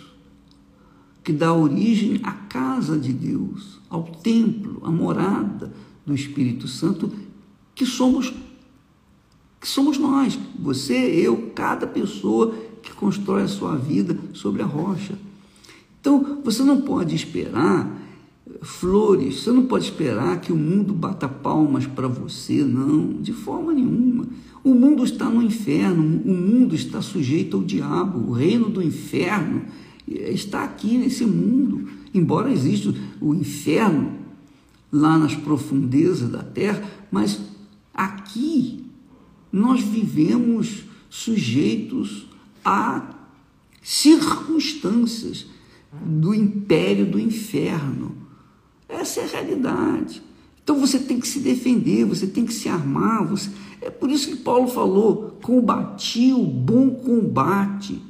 que 1.24 1.34
dá 1.34 1.52
origem 1.52 2.20
à 2.22 2.32
casa 2.32 2.96
de 2.96 3.12
Deus, 3.12 3.80
ao 3.90 4.04
templo, 4.04 4.86
à 4.86 4.92
morada 4.92 5.74
do 6.06 6.14
Espírito 6.14 6.68
Santo, 6.68 7.12
que 7.74 7.84
somos 7.84 8.32
que 9.60 9.68
somos 9.68 9.98
nós, 9.98 10.38
você, 10.60 10.94
eu, 10.94 11.52
cada 11.56 11.88
pessoa 11.88 12.54
que 12.84 12.94
constrói 12.94 13.44
a 13.44 13.48
sua 13.48 13.76
vida 13.78 14.18
sobre 14.34 14.62
a 14.62 14.66
rocha. 14.66 15.18
Então, 16.00 16.42
você 16.44 16.64
não 16.64 16.82
pode 16.82 17.16
esperar 17.16 18.01
flores. 18.62 19.42
Você 19.42 19.52
não 19.52 19.66
pode 19.66 19.86
esperar 19.86 20.40
que 20.42 20.52
o 20.52 20.56
mundo 20.56 20.94
bata 20.94 21.28
palmas 21.28 21.86
para 21.86 22.08
você, 22.08 22.64
não, 22.64 23.22
de 23.22 23.34
forma 23.34 23.74
nenhuma. 23.74 24.28
O 24.64 24.76
mundo 24.76 25.04
está 25.04 25.30
no 25.30 25.42
inferno, 25.42 26.22
o 26.24 26.34
mundo 26.34 26.76
está 26.76 27.02
sujeito 27.02 27.58
ao 27.58 27.64
diabo, 27.64 28.30
o 28.30 28.32
reino 28.32 28.70
do 28.70 28.82
inferno 28.82 29.64
está 30.08 30.64
aqui 30.64 30.98
nesse 30.98 31.26
mundo. 31.26 31.88
Embora 32.14 32.52
exista 32.52 32.94
o 33.20 33.34
inferno 33.34 34.20
lá 34.92 35.18
nas 35.18 35.34
profundezas 35.34 36.30
da 36.30 36.44
terra, 36.44 36.84
mas 37.10 37.40
aqui 37.94 38.86
nós 39.52 39.82
vivemos 39.82 40.84
sujeitos 41.10 42.28
a 42.64 43.16
circunstâncias 43.82 45.48
do 46.06 46.34
império 46.34 47.06
do 47.06 47.20
inferno. 47.20 48.16
Essa 48.92 49.22
é 49.22 49.24
a 49.24 49.28
realidade. 49.28 50.22
Então 50.64 50.80
você 50.80 51.00
tem 51.00 51.20
que 51.20 51.28
se 51.28 51.40
defender, 51.40 52.06
você 52.06 52.28
tem 52.28 52.46
que 52.46 52.54
se 52.54 52.70
armar. 52.70 53.26
Você... 53.28 53.50
É 53.82 53.90
por 53.90 54.12
isso 54.12 54.30
que 54.30 54.36
Paulo 54.38 54.68
falou: 54.68 55.38
combati 55.42 56.32
o 56.34 56.44
bom 56.44 56.92
combate, 56.92 58.02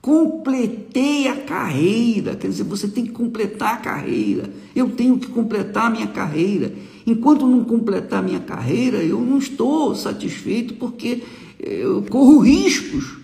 completei 0.00 1.26
a 1.28 1.36
carreira. 1.36 2.36
Quer 2.36 2.48
dizer, 2.48 2.64
você 2.64 2.86
tem 2.86 3.04
que 3.04 3.12
completar 3.12 3.74
a 3.74 3.78
carreira. 3.78 4.50
Eu 4.74 4.90
tenho 4.90 5.18
que 5.18 5.26
completar 5.28 5.86
a 5.86 5.90
minha 5.90 6.06
carreira. 6.06 6.72
Enquanto 7.06 7.46
não 7.46 7.64
completar 7.64 8.20
a 8.20 8.22
minha 8.22 8.40
carreira, 8.40 8.98
eu 8.98 9.20
não 9.20 9.38
estou 9.38 9.94
satisfeito 9.94 10.74
porque 10.74 11.22
eu 11.58 12.02
corro 12.02 12.38
riscos. 12.38 13.18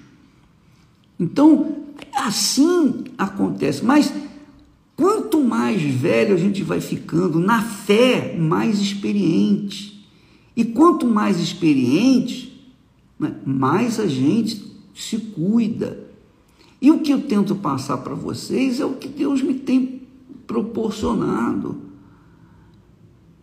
Então, 1.19 1.77
assim 2.15 3.05
acontece. 3.17 3.85
Mas 3.85 4.13
Quanto 5.03 5.43
mais 5.43 5.83
velho 5.83 6.33
a 6.33 6.39
gente 6.39 6.63
vai 6.63 6.81
ficando 6.81 7.41
na 7.41 7.61
fé, 7.61 8.37
mais 8.39 8.79
experiente. 8.79 10.09
E 10.57 10.65
quanto 10.65 11.09
mais 11.09 11.41
experiente, 11.41 12.73
né, 13.19 13.35
mais 13.45 13.99
a 13.99 14.07
gente 14.07 14.63
se 14.95 15.19
cuida. 15.19 16.09
E 16.81 16.89
o 16.93 17.01
que 17.01 17.11
eu 17.11 17.21
tento 17.21 17.57
passar 17.57 17.99
para 17.99 18.15
vocês 18.15 18.79
é 18.79 18.85
o 18.85 18.93
que 18.93 19.09
Deus 19.09 19.43
me 19.43 19.55
tem 19.55 20.03
proporcionado. 20.47 21.79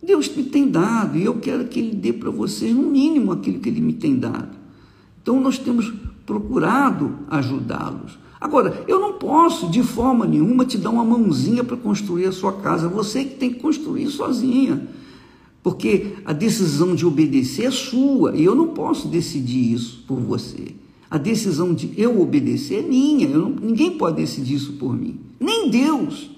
Deus 0.02 0.34
me 0.34 0.44
tem 0.44 0.66
dado 0.66 1.18
e 1.18 1.26
eu 1.26 1.40
quero 1.40 1.68
que 1.68 1.78
Ele 1.78 1.94
dê 1.94 2.10
para 2.10 2.30
vocês, 2.30 2.74
no 2.74 2.84
mínimo, 2.84 3.32
aquilo 3.32 3.60
que 3.60 3.68
Ele 3.68 3.82
me 3.82 3.92
tem 3.92 4.18
dado. 4.18 4.56
Então, 5.20 5.38
nós 5.38 5.58
temos 5.58 5.92
procurado 6.24 7.18
ajudá-los. 7.28 8.18
Agora, 8.40 8.84
eu 8.88 8.98
não 8.98 9.12
posso 9.14 9.68
de 9.68 9.82
forma 9.82 10.26
nenhuma 10.26 10.64
te 10.64 10.78
dar 10.78 10.90
uma 10.90 11.04
mãozinha 11.04 11.62
para 11.62 11.76
construir 11.76 12.24
a 12.24 12.32
sua 12.32 12.54
casa, 12.54 12.88
você 12.88 13.24
que 13.24 13.34
tem 13.34 13.52
que 13.52 13.60
construir 13.60 14.08
sozinha. 14.08 14.88
Porque 15.62 16.14
a 16.24 16.32
decisão 16.32 16.94
de 16.94 17.04
obedecer 17.04 17.66
é 17.66 17.70
sua 17.70 18.34
e 18.34 18.42
eu 18.42 18.54
não 18.54 18.68
posso 18.68 19.08
decidir 19.08 19.74
isso 19.74 20.04
por 20.08 20.18
você. 20.18 20.74
A 21.10 21.18
decisão 21.18 21.74
de 21.74 21.92
eu 22.00 22.20
obedecer 22.20 22.78
é 22.78 22.88
minha, 22.88 23.28
não, 23.28 23.50
ninguém 23.50 23.98
pode 23.98 24.16
decidir 24.16 24.54
isso 24.54 24.74
por 24.74 24.96
mim, 24.96 25.20
nem 25.38 25.68
Deus. 25.68 26.30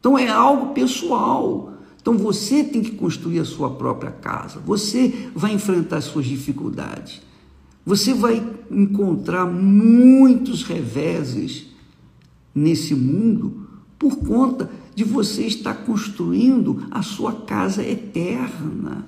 Então 0.00 0.18
é 0.18 0.28
algo 0.28 0.74
pessoal. 0.74 1.72
Então 2.02 2.18
você 2.18 2.62
tem 2.62 2.82
que 2.82 2.90
construir 2.90 3.38
a 3.38 3.44
sua 3.46 3.70
própria 3.70 4.10
casa, 4.10 4.60
você 4.60 5.30
vai 5.34 5.54
enfrentar 5.54 5.98
as 5.98 6.04
suas 6.04 6.26
dificuldades, 6.26 7.22
você 7.84 8.14
vai 8.14 8.42
encontrar 8.70 9.44
muitos 9.44 10.62
reveses 10.62 11.66
nesse 12.54 12.94
mundo 12.94 13.68
por 13.98 14.16
conta 14.16 14.70
de 14.94 15.04
você 15.04 15.46
estar 15.46 15.74
construindo 15.74 16.86
a 16.90 17.02
sua 17.02 17.32
casa 17.32 17.82
eterna. 17.82 19.06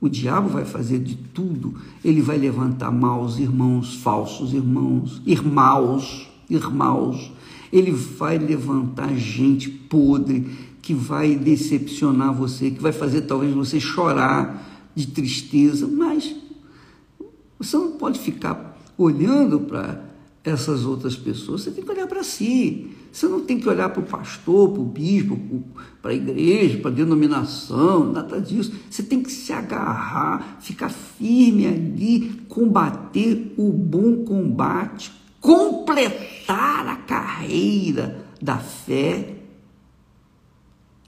O 0.00 0.08
diabo 0.08 0.48
vai 0.48 0.64
fazer 0.64 0.98
de 0.98 1.14
tudo, 1.14 1.74
ele 2.04 2.20
vai 2.20 2.36
levantar 2.36 2.90
maus 2.90 3.38
irmãos, 3.38 3.96
falsos 3.96 4.52
irmãos, 4.52 5.22
irmãos, 5.26 6.28
irmãos. 6.48 7.32
Ele 7.72 7.92
vai 7.92 8.36
levantar 8.38 9.14
gente 9.16 9.70
podre 9.70 10.72
que 10.82 10.92
vai 10.92 11.36
decepcionar 11.36 12.34
você, 12.34 12.70
que 12.70 12.82
vai 12.82 12.92
fazer 12.92 13.22
talvez 13.22 13.54
você 13.54 13.78
chorar 13.78 14.71
de 14.94 15.06
tristeza, 15.08 15.86
mas 15.86 16.34
você 17.58 17.76
não 17.76 17.92
pode 17.92 18.18
ficar 18.18 18.78
olhando 18.98 19.60
para 19.60 20.04
essas 20.44 20.84
outras 20.84 21.14
pessoas, 21.14 21.62
você 21.62 21.70
tem 21.70 21.84
que 21.84 21.90
olhar 21.90 22.06
para 22.06 22.22
si. 22.22 22.90
Você 23.12 23.28
não 23.28 23.42
tem 23.42 23.60
que 23.60 23.68
olhar 23.68 23.90
para 23.90 24.00
o 24.00 24.06
pastor, 24.06 24.70
para 24.70 24.80
o 24.80 24.86
bispo, 24.86 25.38
para 26.00 26.12
a 26.12 26.14
igreja, 26.14 26.78
para 26.78 26.90
a 26.90 26.94
denominação, 26.94 28.10
nada 28.10 28.40
disso. 28.40 28.72
Você 28.90 29.02
tem 29.02 29.22
que 29.22 29.30
se 29.30 29.52
agarrar, 29.52 30.56
ficar 30.62 30.88
firme 30.88 31.66
ali, 31.66 32.42
combater 32.48 33.52
o 33.58 33.70
bom 33.70 34.24
combate, 34.24 35.12
completar 35.40 36.86
a 36.86 36.96
carreira 36.96 38.24
da 38.40 38.56
fé 38.56 39.36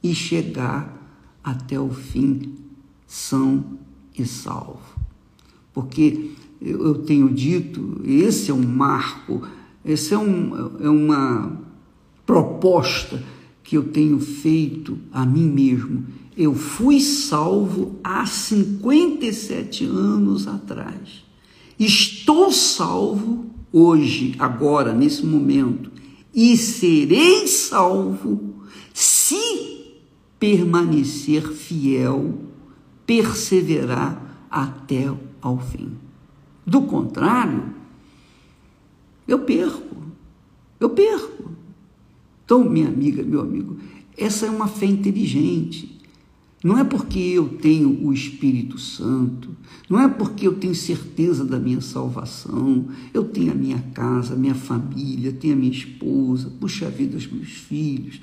e 0.03 0.15
chegar 0.15 0.95
até 1.43 1.81
o 1.81 1.89
fim 1.89 2.64
são 3.15 3.65
e 4.19 4.27
salvo. 4.27 4.81
Porque 5.73 6.33
eu 6.61 6.97
tenho 6.97 7.33
dito, 7.33 8.01
esse 8.05 8.51
é 8.51 8.55
um 8.55 8.67
marco, 8.67 9.47
esse 9.85 10.13
é, 10.13 10.19
um, 10.19 10.81
é 10.81 10.89
uma 10.89 11.61
proposta 12.27 13.23
que 13.63 13.77
eu 13.77 13.85
tenho 13.85 14.19
feito 14.19 14.99
a 15.13 15.25
mim 15.25 15.49
mesmo. 15.49 16.05
Eu 16.37 16.55
fui 16.55 16.99
salvo 17.01 18.01
há 18.03 18.27
57 18.27 19.85
anos 19.85 20.49
atrás. 20.49 21.25
Estou 21.79 22.51
salvo 22.51 23.47
hoje, 23.73 24.35
agora, 24.41 24.93
nesse 24.93 25.25
momento, 25.25 25.91
e 26.35 26.57
serei 26.57 27.47
salvo 27.47 28.55
se 28.93 29.85
permanecer 30.39 31.53
fiel, 31.53 32.54
perseverar 33.07 34.47
até 34.51 35.13
ao 35.41 35.59
fim. 35.59 35.93
Do 36.67 36.83
contrário, 36.83 37.75
eu 39.27 39.41
perco. 39.41 39.97
Eu 40.79 40.91
perco. 40.91 41.51
Então, 42.45 42.65
minha 42.69 42.89
amiga, 42.89 43.23
meu 43.23 43.41
amigo, 43.41 43.77
essa 44.17 44.47
é 44.47 44.51
uma 44.51 44.69
fé 44.69 44.87
inteligente. 44.87 45.95
Não 46.63 46.79
é 46.79 46.85
porque 46.85 47.19
eu 47.19 47.47
tenho 47.59 48.07
o 48.07 48.11
Espírito 48.11 48.79
Santo, 48.79 49.55
não 49.89 50.01
é 50.01 50.09
porque 50.09 50.47
eu 50.47 50.55
tenho 50.55 50.75
certeza 50.75 51.45
da 51.45 51.59
minha 51.59 51.83
salvação, 51.83 52.87
eu 53.13 53.23
tenho 53.23 53.53
a 53.53 53.55
minha 53.55 53.79
casa, 53.93 54.33
a 54.33 54.37
minha 54.37 54.55
família, 54.55 55.31
tenho 55.31 55.53
a 55.53 55.57
minha 55.59 55.71
esposa, 55.71 56.51
puxa 56.59 56.89
vida 56.89 57.17
dos 57.19 57.27
meus 57.27 57.51
filhos, 57.51 58.23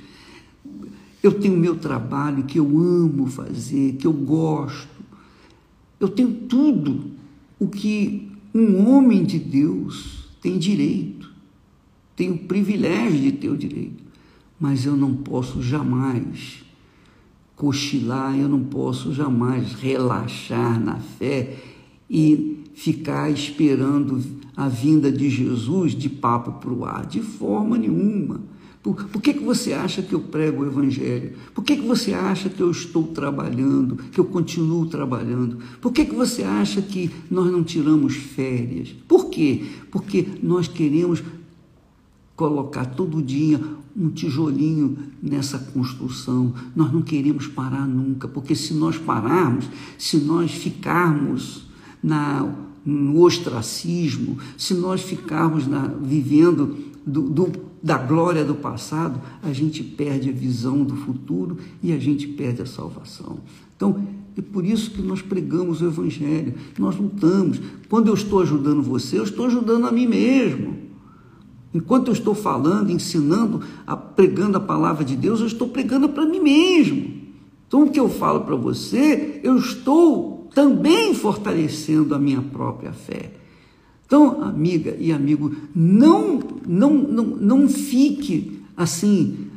eu 1.24 1.34
tenho 1.40 1.58
meu 1.58 1.76
trabalho 1.76 2.44
que 2.44 2.60
eu 2.60 2.66
amo 2.66 3.28
fazer, 3.28 3.94
que 3.94 4.08
eu 4.08 4.14
gosto, 4.14 5.02
eu 6.00 6.08
tenho 6.08 6.32
tudo 6.32 7.12
o 7.60 7.68
que 7.68 8.32
um 8.54 8.90
homem 8.90 9.24
de 9.24 9.38
Deus 9.38 10.30
tem 10.42 10.58
direito, 10.58 11.32
tem 12.16 12.32
o 12.32 12.38
privilégio 12.38 13.20
de 13.20 13.32
ter 13.32 13.50
o 13.50 13.58
direito 13.58 14.02
mas 14.62 14.86
eu 14.86 14.96
não 14.96 15.16
posso 15.16 15.60
jamais 15.60 16.64
cochilar, 17.56 18.38
eu 18.38 18.48
não 18.48 18.64
posso 18.64 19.12
jamais 19.12 19.74
relaxar 19.74 20.80
na 20.80 21.00
fé 21.00 21.58
e 22.08 22.60
ficar 22.76 23.32
esperando 23.32 24.22
a 24.56 24.68
vinda 24.68 25.12
de 25.12 25.32
Jesus 25.32 25.94
de 25.94 26.10
papo 26.10 26.60
para 26.60 26.72
o 26.72 26.86
ar, 26.86 27.08
de 27.08 27.22
forma 27.22 27.76
nenhuma. 27.76 28.42
Por, 28.84 29.06
por, 29.06 29.22
que, 29.22 29.34
que 29.34 29.44
você 29.44 29.74
acha 29.74 30.02
que 30.02 30.14
eu 30.14 30.20
prego 30.20 30.64
o 30.64 30.66
Evangelho? 30.66 31.34
Por 31.54 31.64
que, 31.64 31.76
que 31.76 31.86
você 31.86 32.14
acha 32.14 32.50
que 32.50 32.62
eu 32.62 32.72
estou 32.72 33.08
trabalhando, 33.08 33.98
que 34.12 34.20
eu 34.20 34.26
continuo 34.26 34.88
trabalhando? 34.88 35.60
Por 35.80 35.92
que, 35.92 36.04
que 36.06 36.16
você 36.16 36.42
acha 36.42 36.82
que 36.82 37.12
nós 37.30 37.52
não 37.52 37.64
tiramos 37.64 38.16
férias? 38.16 38.90
Por 39.08 39.30
quê? 39.30 39.66
Porque 39.92 40.28
nós 40.42 40.68
queremos 40.68 41.24
colocar 42.36 42.86
todo 42.86 43.22
dia 43.22 43.62
um 43.96 44.10
tijolinho 44.10 44.98
nessa 45.22 45.60
construção. 45.60 46.52
Nós 46.76 46.92
não 46.92 47.04
queremos 47.04 47.46
parar 47.46 47.88
nunca, 47.88 48.28
porque 48.28 48.56
se 48.56 48.74
nós 48.74 48.98
pararmos, 48.98 49.70
se 49.98 50.18
nós 50.18 50.52
ficarmos 50.52 51.68
na, 52.04 52.48
no 52.86 53.22
ostracismo, 53.22 54.38
se 54.58 54.74
nós 54.74 55.02
ficarmos 55.02 55.68
na, 55.68 55.88
vivendo 55.88 56.78
do, 57.06 57.22
do, 57.22 57.52
da 57.82 57.98
glória 57.98 58.44
do 58.44 58.56
passado, 58.56 59.20
a 59.42 59.52
gente 59.52 59.84
perde 59.84 60.30
a 60.30 60.34
visão 60.34 60.84
do 60.84 60.96
futuro 60.96 61.58
e 61.82 61.92
a 61.92 61.98
gente 61.98 62.28
perde 62.28 62.62
a 62.62 62.66
salvação. 62.66 63.40
Então, 63.76 64.06
é 64.38 64.42
por 64.42 64.66
isso 64.66 64.92
que 64.92 65.02
nós 65.02 65.22
pregamos 65.22 65.82
o 65.82 65.88
Evangelho, 65.88 66.54
nós 66.78 66.96
lutamos. 66.96 67.60
Quando 67.90 68.08
eu 68.08 68.14
estou 68.14 68.42
ajudando 68.42 68.82
você, 68.82 69.20
eu 69.20 69.24
estou 69.24 69.46
ajudando 69.46 69.88
a 69.88 69.92
mim 69.92 70.08
mesmo. 70.08 70.76
Enquanto 71.74 72.08
eu 72.08 72.14
estou 72.14 72.36
falando, 72.36 72.92
ensinando, 72.92 73.62
pregando 74.16 74.58
a 74.58 74.62
palavra 74.62 75.04
de 75.04 75.16
Deus, 75.16 75.40
eu 75.40 75.48
estou 75.48 75.68
pregando 75.70 76.10
para 76.10 76.26
mim 76.26 76.40
mesmo. 76.40 77.22
Então, 77.68 77.84
o 77.84 77.90
que 77.90 78.00
eu 78.00 78.10
falo 78.10 78.42
para 78.42 78.56
você, 78.56 79.40
eu 79.44 79.58
estou 79.58 80.41
também 80.54 81.14
fortalecendo 81.14 82.14
a 82.14 82.20
minha 82.20 82.42
própria 82.42 82.92
fé. 82.92 83.34
Então, 84.06 84.44
amiga 84.44 84.96
e 85.00 85.12
amigo, 85.12 85.56
não, 85.74 86.40
não, 86.68 86.94
não, 86.94 87.26
não 87.26 87.70
fique 87.70 88.62
assim 88.76 89.48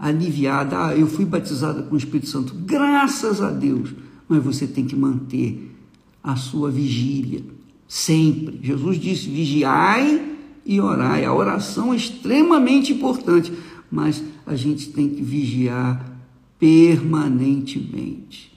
aliviada. 0.00 0.86
Ah, 0.86 0.96
eu 0.96 1.08
fui 1.08 1.24
batizada 1.24 1.82
com 1.82 1.94
o 1.94 1.98
Espírito 1.98 2.28
Santo, 2.28 2.54
graças 2.54 3.42
a 3.42 3.50
Deus. 3.50 3.92
Mas 4.28 4.44
você 4.44 4.66
tem 4.66 4.84
que 4.84 4.94
manter 4.94 5.74
a 6.22 6.36
sua 6.36 6.70
vigília 6.70 7.42
sempre. 7.88 8.60
Jesus 8.62 9.00
disse: 9.00 9.28
vigiai 9.28 10.36
e 10.64 10.80
orar. 10.80 11.22
A 11.24 11.34
oração 11.34 11.92
é 11.92 11.96
extremamente 11.96 12.92
importante, 12.92 13.52
mas 13.90 14.22
a 14.46 14.54
gente 14.54 14.90
tem 14.90 15.08
que 15.08 15.22
vigiar 15.22 16.20
permanentemente. 16.58 18.47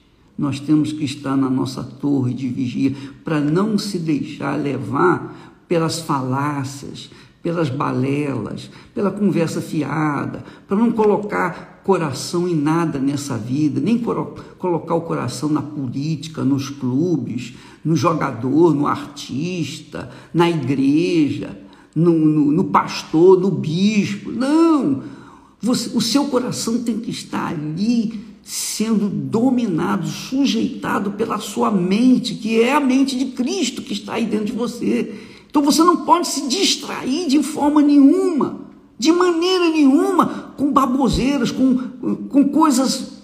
Nós 0.42 0.58
temos 0.58 0.92
que 0.92 1.04
estar 1.04 1.36
na 1.36 1.48
nossa 1.48 1.84
torre 1.84 2.34
de 2.34 2.48
vigia 2.48 2.96
para 3.22 3.40
não 3.40 3.78
se 3.78 3.96
deixar 3.96 4.56
levar 4.56 5.62
pelas 5.68 6.00
falácias, 6.00 7.10
pelas 7.40 7.70
balelas, 7.70 8.68
pela 8.92 9.12
conversa 9.12 9.60
fiada, 9.60 10.44
para 10.66 10.76
não 10.76 10.90
colocar 10.90 11.80
coração 11.84 12.48
em 12.48 12.56
nada 12.56 12.98
nessa 12.98 13.38
vida, 13.38 13.80
nem 13.80 13.96
colocar 13.96 14.96
o 14.96 15.02
coração 15.02 15.48
na 15.48 15.62
política, 15.62 16.42
nos 16.42 16.68
clubes, 16.68 17.54
no 17.84 17.94
jogador, 17.94 18.74
no 18.74 18.88
artista, 18.88 20.10
na 20.34 20.50
igreja 20.50 21.56
no, 21.94 22.12
no, 22.12 22.50
no 22.50 22.64
pastor, 22.64 23.40
no 23.40 23.50
bispo. 23.50 24.32
Não! 24.32 25.02
Você, 25.60 25.96
o 25.96 26.00
seu 26.00 26.24
coração 26.24 26.82
tem 26.82 26.98
que 26.98 27.12
estar 27.12 27.48
ali 27.48 28.21
sendo 28.42 29.08
dominado, 29.08 30.06
sujeitado 30.06 31.12
pela 31.12 31.38
sua 31.38 31.70
mente, 31.70 32.34
que 32.34 32.60
é 32.60 32.72
a 32.72 32.80
mente 32.80 33.16
de 33.16 33.26
Cristo 33.26 33.82
que 33.82 33.92
está 33.92 34.14
aí 34.14 34.26
dentro 34.26 34.46
de 34.46 34.52
você. 34.52 35.14
Então 35.48 35.62
você 35.62 35.82
não 35.82 35.98
pode 35.98 36.26
se 36.26 36.48
distrair 36.48 37.28
de 37.28 37.42
forma 37.42 37.80
nenhuma, 37.80 38.60
de 38.98 39.12
maneira 39.12 39.68
nenhuma, 39.68 40.54
com 40.56 40.72
baboseiras, 40.72 41.50
com, 41.50 41.76
com 42.28 42.48
coisas 42.48 43.22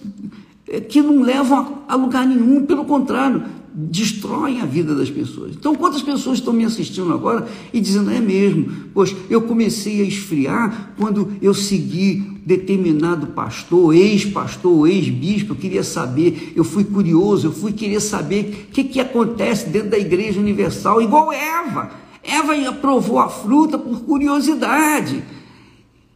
eh, 0.67 0.81
que 0.81 1.01
não 1.01 1.23
levam 1.23 1.83
a, 1.89 1.95
a 1.95 1.97
lugar 1.97 2.27
nenhum. 2.27 2.65
Pelo 2.67 2.85
contrário, 2.85 3.45
destroem 3.81 4.61
a 4.61 4.67
vida 4.67 4.93
das 4.93 5.09
pessoas. 5.09 5.55
Então, 5.55 5.73
quantas 5.73 6.03
pessoas 6.03 6.39
estão 6.39 6.53
me 6.53 6.65
assistindo 6.65 7.13
agora 7.13 7.47
e 7.73 7.81
dizendo, 7.81 8.11
é 8.11 8.19
mesmo, 8.19 8.91
pois 8.93 9.15
eu 9.31 9.43
comecei 9.43 10.01
a 10.01 10.05
esfriar 10.05 10.95
quando 10.99 11.33
eu 11.41 11.55
segui 11.55 12.41
determinado 12.45 13.29
pastor, 13.29 13.95
ex-pastor, 13.95 14.89
ex-bispo, 14.89 15.53
eu 15.53 15.57
queria 15.57 15.85
saber, 15.85 16.55
eu 16.57 16.65
fui 16.65 16.83
curioso, 16.83 17.47
eu 17.47 17.53
fui 17.53 17.73
querer 17.73 18.01
saber 18.01 18.67
o 18.69 18.73
que, 18.73 18.83
que 18.83 18.99
acontece 18.99 19.69
dentro 19.69 19.91
da 19.91 19.99
Igreja 19.99 20.41
Universal, 20.41 21.01
igual 21.01 21.33
Eva. 21.33 21.91
Eva 22.25 22.55
aprovou 22.69 23.21
a 23.21 23.29
fruta 23.29 23.79
por 23.79 24.01
curiosidade. 24.01 25.23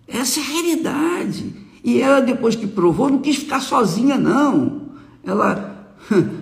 Essa 0.09 0.41
é 0.41 0.43
a 0.43 0.47
realidade. 0.47 1.55
E 1.85 2.01
ela, 2.01 2.21
depois 2.21 2.57
que 2.57 2.67
provou, 2.67 3.09
não 3.09 3.19
quis 3.19 3.37
ficar 3.37 3.61
sozinha, 3.61 4.19
não. 4.19 4.83
Ela, 5.25 5.95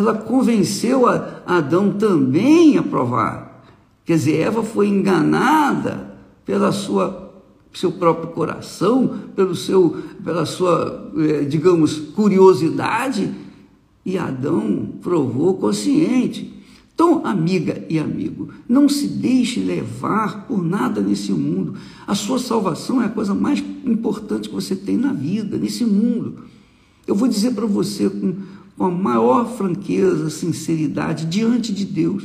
ela 0.00 0.14
convenceu 0.14 1.06
a 1.06 1.42
Adão 1.46 1.92
também 1.92 2.76
a 2.76 2.82
provar. 2.82 3.62
Quer 4.04 4.16
dizer, 4.16 4.40
Eva 4.40 4.62
foi 4.62 4.88
enganada 4.88 6.16
pela 6.44 6.72
sua 6.72 7.30
seu 7.72 7.92
próprio 7.92 8.30
coração, 8.30 9.20
pelo 9.36 9.54
seu, 9.54 10.02
pela 10.24 10.44
sua, 10.44 11.12
eh, 11.16 11.44
digamos, 11.44 11.98
curiosidade, 11.98 13.32
e 14.04 14.18
Adão 14.18 14.94
provou 15.00 15.54
consciente. 15.54 16.52
Então, 16.92 17.24
amiga 17.24 17.84
e 17.88 17.98
amigo, 17.98 18.48
não 18.68 18.88
se 18.88 19.06
deixe 19.06 19.60
levar 19.60 20.46
por 20.46 20.62
nada 20.62 21.00
nesse 21.00 21.32
mundo. 21.32 21.74
A 22.06 22.14
sua 22.14 22.38
salvação 22.38 23.00
é 23.00 23.06
a 23.06 23.10
coisa 23.10 23.34
mais 23.34 23.62
importante 23.84 24.48
que 24.48 24.54
você 24.54 24.74
tem 24.74 24.96
na 24.96 25.12
vida, 25.12 25.56
nesse 25.56 25.84
mundo. 25.84 26.44
Eu 27.06 27.14
vou 27.14 27.28
dizer 27.28 27.54
para 27.54 27.66
você 27.66 28.10
com, 28.10 28.34
com 28.80 28.86
a 28.86 28.90
maior 28.90 29.46
franqueza, 29.46 30.30
sinceridade, 30.30 31.26
diante 31.26 31.70
de 31.70 31.84
Deus. 31.84 32.24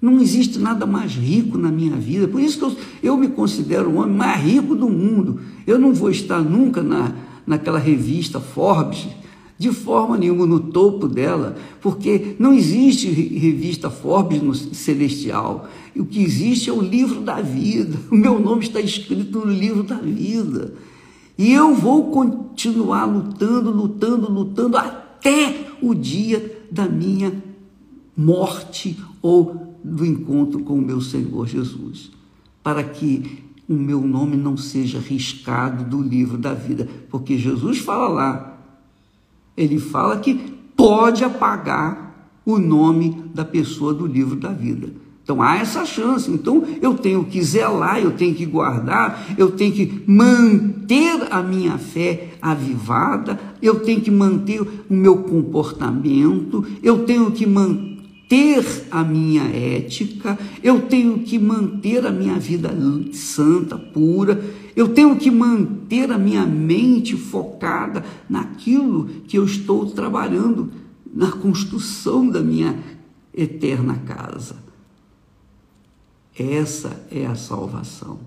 Não 0.00 0.20
existe 0.20 0.56
nada 0.56 0.86
mais 0.86 1.10
rico 1.10 1.58
na 1.58 1.72
minha 1.72 1.96
vida. 1.96 2.28
Por 2.28 2.40
isso 2.40 2.56
que 2.56 2.64
eu, 2.64 2.76
eu 3.02 3.16
me 3.16 3.26
considero 3.26 3.90
o 3.90 3.96
homem 3.96 4.16
mais 4.16 4.40
rico 4.40 4.76
do 4.76 4.88
mundo. 4.88 5.40
Eu 5.66 5.76
não 5.76 5.92
vou 5.92 6.08
estar 6.08 6.38
nunca 6.38 6.84
na, 6.84 7.16
naquela 7.44 7.80
revista 7.80 8.38
Forbes 8.38 9.08
de 9.58 9.72
forma 9.72 10.16
nenhuma 10.16 10.46
no 10.46 10.60
topo 10.60 11.08
dela, 11.08 11.56
porque 11.80 12.36
não 12.38 12.54
existe 12.54 13.08
revista 13.10 13.90
Forbes 13.90 14.40
no 14.40 14.54
celestial. 14.54 15.68
O 15.96 16.04
que 16.04 16.22
existe 16.22 16.70
é 16.70 16.72
o 16.72 16.80
livro 16.80 17.22
da 17.22 17.40
vida. 17.40 17.98
O 18.08 18.14
meu 18.14 18.38
nome 18.38 18.62
está 18.62 18.80
escrito 18.80 19.40
no 19.40 19.52
livro 19.52 19.82
da 19.82 19.96
vida. 19.96 20.74
E 21.36 21.52
eu 21.52 21.74
vou 21.74 22.12
continuar 22.12 23.04
lutando, 23.04 23.72
lutando, 23.72 24.30
lutando 24.30 24.76
até 24.76 25.07
o 25.80 25.94
dia 25.94 26.66
da 26.70 26.86
minha 26.88 27.32
morte 28.16 28.98
ou 29.22 29.76
do 29.82 30.04
encontro 30.04 30.60
com 30.60 30.74
o 30.74 30.82
meu 30.82 31.00
Senhor 31.00 31.46
Jesus, 31.46 32.10
para 32.62 32.82
que 32.82 33.44
o 33.68 33.74
meu 33.74 34.00
nome 34.00 34.36
não 34.36 34.56
seja 34.56 34.98
riscado 34.98 35.84
do 35.84 36.02
livro 36.02 36.36
da 36.38 36.54
vida, 36.54 36.88
porque 37.10 37.36
Jesus 37.38 37.78
fala 37.78 38.08
lá 38.08 38.58
ele 39.58 39.80
fala 39.80 40.18
que 40.18 40.34
pode 40.76 41.24
apagar 41.24 42.30
o 42.46 42.58
nome 42.58 43.24
da 43.34 43.44
pessoa 43.44 43.92
do 43.92 44.06
livro 44.06 44.36
da 44.36 44.50
vida. 44.50 44.92
Então 45.24 45.42
há 45.42 45.56
essa 45.56 45.84
chance. 45.84 46.30
Então 46.30 46.64
eu 46.80 46.94
tenho 46.94 47.24
que 47.24 47.42
zelar, 47.42 47.98
eu 47.98 48.12
tenho 48.12 48.34
que 48.36 48.46
guardar, 48.46 49.34
eu 49.36 49.50
tenho 49.50 49.72
que 49.72 50.04
manter 50.06 51.26
a 51.30 51.42
minha 51.42 51.76
fé 51.76 52.27
avivada, 52.40 53.38
eu 53.60 53.80
tenho 53.80 54.00
que 54.00 54.10
manter 54.10 54.60
o 54.60 54.68
meu 54.88 55.18
comportamento, 55.18 56.64
eu 56.82 57.04
tenho 57.04 57.30
que 57.30 57.46
manter 57.46 58.86
a 58.90 59.02
minha 59.02 59.44
ética, 59.44 60.38
eu 60.62 60.82
tenho 60.82 61.20
que 61.20 61.38
manter 61.38 62.06
a 62.06 62.10
minha 62.10 62.38
vida 62.38 62.70
santa, 63.12 63.78
pura, 63.78 64.42
eu 64.76 64.88
tenho 64.88 65.16
que 65.16 65.30
manter 65.30 66.10
a 66.12 66.18
minha 66.18 66.44
mente 66.44 67.16
focada 67.16 68.04
naquilo 68.28 69.06
que 69.26 69.38
eu 69.38 69.44
estou 69.44 69.86
trabalhando, 69.86 70.70
na 71.12 71.32
construção 71.32 72.28
da 72.28 72.40
minha 72.40 72.78
eterna 73.34 73.94
casa. 74.06 74.56
Essa 76.38 77.04
é 77.10 77.26
a 77.26 77.34
salvação 77.34 78.20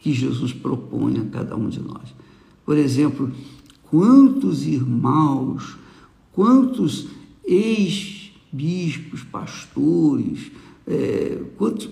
que 0.00 0.12
Jesus 0.12 0.52
propõe 0.52 1.18
a 1.18 1.24
cada 1.24 1.56
um 1.56 1.68
de 1.68 1.80
nós. 1.80 2.14
Por 2.64 2.76
exemplo, 2.76 3.30
quantos 3.90 4.66
irmãos, 4.66 5.76
quantos 6.32 7.08
ex-bispos, 7.44 9.22
pastores, 9.22 10.50
é, 10.86 11.42
quantos, 11.56 11.90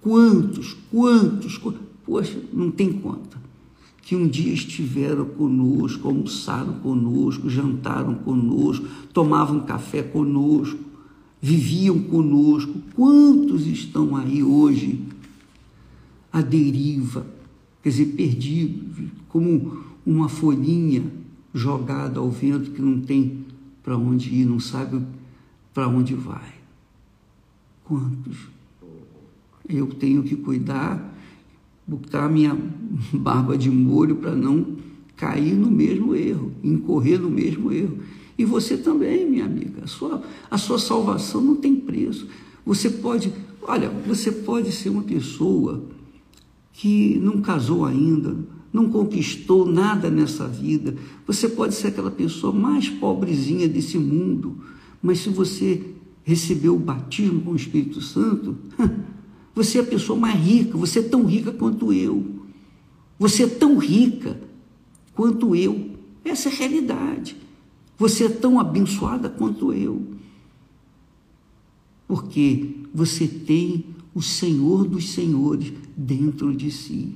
quantos, 0.00 0.76
quantos, 0.90 1.58
Poxa, 2.04 2.38
não 2.52 2.70
tem 2.70 2.92
conta. 2.92 3.40
Que 4.02 4.16
um 4.16 4.26
dia 4.26 4.52
estiveram 4.52 5.24
conosco, 5.24 6.08
almoçaram 6.08 6.74
conosco, 6.80 7.48
jantaram 7.48 8.16
conosco, 8.16 8.84
tomavam 9.12 9.60
café 9.60 10.02
conosco, 10.02 10.78
viviam 11.40 12.00
conosco. 12.00 12.74
Quantos 12.94 13.66
estão 13.66 14.16
aí 14.16 14.42
hoje 14.42 15.00
à 16.32 16.40
deriva, 16.42 17.24
quer 17.82 17.90
dizer, 17.90 18.06
perdidos, 18.06 19.08
como 19.28 19.81
uma 20.04 20.28
folhinha 20.28 21.04
jogada 21.54 22.18
ao 22.18 22.30
vento 22.30 22.70
que 22.70 22.82
não 22.82 23.00
tem 23.00 23.44
para 23.82 23.96
onde 23.96 24.34
ir, 24.34 24.44
não 24.44 24.60
sabe 24.60 25.04
para 25.72 25.88
onde 25.88 26.14
vai? 26.14 26.54
Quantos? 27.84 28.48
Eu 29.68 29.86
tenho 29.88 30.22
que 30.22 30.36
cuidar 30.36 31.12
botar 31.86 32.28
minha 32.28 32.56
barba 33.12 33.56
de 33.56 33.70
molho 33.70 34.16
para 34.16 34.34
não 34.34 34.76
cair 35.16 35.54
no 35.54 35.70
mesmo 35.70 36.14
erro, 36.14 36.52
incorrer 36.62 37.20
no 37.20 37.30
mesmo 37.30 37.72
erro. 37.72 37.98
E 38.36 38.44
você 38.44 38.76
também, 38.76 39.28
minha 39.28 39.44
amiga, 39.44 39.84
a 39.84 39.86
sua, 39.86 40.22
a 40.50 40.58
sua 40.58 40.78
salvação 40.78 41.40
não 41.40 41.56
tem 41.56 41.76
preço. 41.76 42.26
Você 42.64 42.88
pode, 42.88 43.32
olha, 43.62 43.88
você 44.06 44.32
pode 44.32 44.72
ser 44.72 44.88
uma 44.88 45.02
pessoa 45.02 45.84
que 46.72 47.18
não 47.22 47.40
casou 47.40 47.84
ainda, 47.84 48.36
não 48.72 48.88
conquistou 48.88 49.66
nada 49.66 50.10
nessa 50.10 50.48
vida. 50.48 50.96
Você 51.26 51.48
pode 51.48 51.74
ser 51.74 51.88
aquela 51.88 52.10
pessoa 52.10 52.52
mais 52.52 52.88
pobrezinha 52.88 53.68
desse 53.68 53.98
mundo, 53.98 54.58
mas 55.02 55.18
se 55.18 55.28
você 55.28 55.82
recebeu 56.24 56.76
o 56.76 56.78
batismo 56.78 57.40
com 57.42 57.50
o 57.50 57.56
Espírito 57.56 58.00
Santo, 58.00 58.56
Você 59.54 59.78
é 59.78 59.82
a 59.82 59.86
pessoa 59.86 60.18
mais 60.18 60.38
rica, 60.40 60.78
você 60.78 61.00
é 61.00 61.02
tão 61.02 61.24
rica 61.24 61.52
quanto 61.52 61.92
eu. 61.92 62.24
Você 63.18 63.44
é 63.44 63.48
tão 63.48 63.76
rica 63.78 64.40
quanto 65.14 65.54
eu. 65.54 65.90
Essa 66.24 66.48
é 66.48 66.52
a 66.52 66.56
realidade. 66.56 67.36
Você 67.98 68.24
é 68.24 68.28
tão 68.28 68.58
abençoada 68.58 69.28
quanto 69.28 69.72
eu. 69.72 70.02
Porque 72.08 72.76
você 72.92 73.28
tem 73.28 73.84
o 74.14 74.22
Senhor 74.22 74.86
dos 74.86 75.10
Senhores 75.10 75.72
dentro 75.96 76.54
de 76.54 76.70
si. 76.70 77.14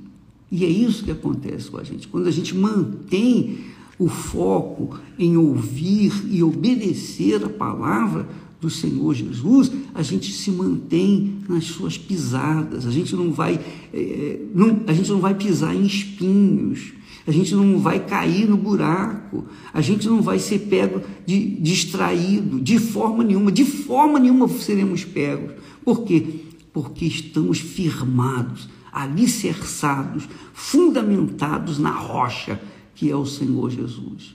E 0.50 0.64
é 0.64 0.68
isso 0.68 1.04
que 1.04 1.10
acontece 1.10 1.70
com 1.70 1.78
a 1.78 1.84
gente. 1.84 2.08
Quando 2.08 2.28
a 2.28 2.30
gente 2.30 2.54
mantém 2.54 3.58
o 3.98 4.08
foco 4.08 4.98
em 5.18 5.36
ouvir 5.36 6.12
e 6.30 6.42
obedecer 6.42 7.42
a 7.44 7.48
palavra, 7.48 8.28
do 8.60 8.70
Senhor 8.70 9.14
Jesus, 9.14 9.70
a 9.94 10.02
gente 10.02 10.32
se 10.32 10.50
mantém 10.50 11.38
nas 11.48 11.64
suas 11.64 11.98
pisadas, 11.98 12.86
a 12.86 12.90
gente 12.90 13.14
não 13.14 13.30
vai, 13.30 13.60
é, 13.92 14.40
não, 14.54 14.80
a 14.86 14.92
gente 14.92 15.10
não 15.10 15.20
vai 15.20 15.34
pisar 15.34 15.74
em 15.74 15.84
espinhos, 15.84 16.92
a 17.26 17.30
gente 17.30 17.54
não 17.54 17.78
vai 17.78 18.04
cair 18.04 18.48
no 18.48 18.56
buraco, 18.56 19.44
a 19.72 19.80
gente 19.80 20.08
não 20.08 20.22
vai 20.22 20.38
ser 20.38 20.60
pego 20.60 21.02
de 21.26 21.50
distraído, 21.60 22.60
de 22.60 22.78
forma 22.78 23.22
nenhuma, 23.22 23.52
de 23.52 23.64
forma 23.64 24.18
nenhuma 24.18 24.48
seremos 24.48 25.04
pegos. 25.04 25.52
Por 25.84 26.04
quê? 26.04 26.24
Porque 26.72 27.04
estamos 27.04 27.58
firmados, 27.58 28.68
alicerçados, 28.96 30.26
fundamentados 30.54 31.78
na 31.78 31.90
rocha 31.90 32.58
que 32.94 33.10
é 33.10 33.14
o 33.14 33.26
Senhor 33.26 33.70
Jesus. 33.70 34.34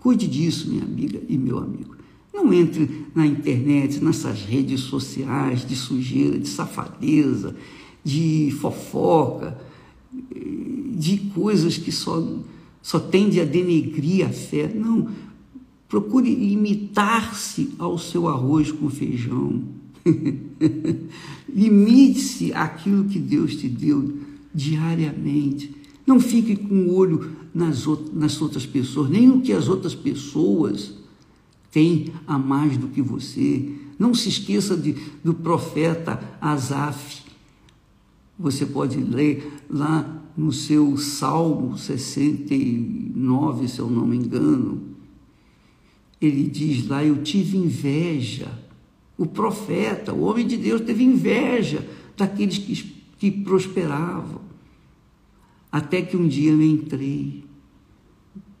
Cuide 0.00 0.26
disso, 0.26 0.68
minha 0.68 0.82
amiga 0.82 1.22
e 1.28 1.38
meu 1.38 1.58
amigo. 1.58 1.96
Não 2.34 2.52
entre 2.52 3.06
na 3.14 3.24
internet, 3.24 4.02
nessas 4.02 4.42
redes 4.42 4.80
sociais 4.80 5.64
de 5.64 5.76
sujeira, 5.76 6.36
de 6.36 6.48
safadeza, 6.48 7.54
de 8.02 8.52
fofoca, 8.60 9.56
de 10.96 11.18
coisas 11.32 11.78
que 11.78 11.92
só, 11.92 12.20
só 12.82 12.98
tendem 12.98 13.40
a 13.40 13.44
denegrir 13.44 14.26
a 14.26 14.30
fé. 14.30 14.68
Não. 14.74 15.08
Procure 15.88 16.34
limitar-se 16.34 17.70
ao 17.78 17.96
seu 17.96 18.26
arroz 18.28 18.72
com 18.72 18.90
feijão. 18.90 19.77
Limite-se 21.52 22.52
àquilo 22.52 23.04
que 23.04 23.18
Deus 23.18 23.56
te 23.56 23.68
deu 23.68 24.18
diariamente. 24.54 25.74
Não 26.06 26.18
fique 26.20 26.56
com 26.56 26.74
o 26.86 26.94
olho 26.94 27.32
nas, 27.54 27.84
nas 28.12 28.40
outras 28.40 28.64
pessoas, 28.66 29.10
nem 29.10 29.26
no 29.26 29.40
que 29.40 29.52
as 29.52 29.68
outras 29.68 29.94
pessoas 29.94 30.94
tem 31.70 32.12
a 32.26 32.38
mais 32.38 32.76
do 32.76 32.88
que 32.88 33.02
você. 33.02 33.72
Não 33.98 34.14
se 34.14 34.28
esqueça 34.28 34.76
de, 34.76 34.94
do 35.22 35.34
profeta 35.34 36.20
Asaf. 36.40 37.22
Você 38.38 38.64
pode 38.64 38.98
ler 38.98 39.60
lá 39.68 40.22
no 40.36 40.52
seu 40.52 40.96
Salmo 40.96 41.76
69, 41.76 43.68
se 43.68 43.80
eu 43.80 43.90
não 43.90 44.06
me 44.06 44.16
engano. 44.16 44.80
Ele 46.20 46.44
diz 46.44 46.86
lá: 46.86 47.04
Eu 47.04 47.22
tive 47.22 47.56
inveja. 47.56 48.67
O 49.18 49.26
profeta, 49.26 50.14
o 50.14 50.22
homem 50.22 50.46
de 50.46 50.56
Deus, 50.56 50.80
teve 50.80 51.02
inveja 51.02 51.86
daqueles 52.16 52.56
que, 52.56 52.74
que 53.18 53.30
prosperavam. 53.30 54.40
Até 55.70 56.00
que 56.00 56.16
um 56.16 56.26
dia 56.26 56.52
eu 56.52 56.62
entrei 56.62 57.44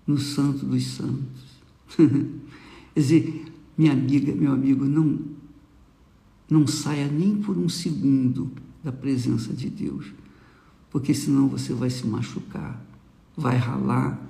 no 0.06 0.18
Santo 0.18 0.66
dos 0.66 0.84
Santos. 0.88 1.58
Quer 1.96 3.00
dizer, 3.00 3.44
minha 3.76 3.92
amiga, 3.92 4.34
meu 4.34 4.52
amigo, 4.52 4.84
não, 4.84 5.20
não 6.50 6.66
saia 6.66 7.06
nem 7.06 7.36
por 7.36 7.56
um 7.56 7.68
segundo 7.68 8.50
da 8.82 8.90
presença 8.90 9.52
de 9.52 9.70
Deus, 9.70 10.12
porque 10.90 11.14
senão 11.14 11.46
você 11.46 11.72
vai 11.72 11.90
se 11.90 12.04
machucar, 12.04 12.84
vai 13.36 13.56
ralar 13.56 14.20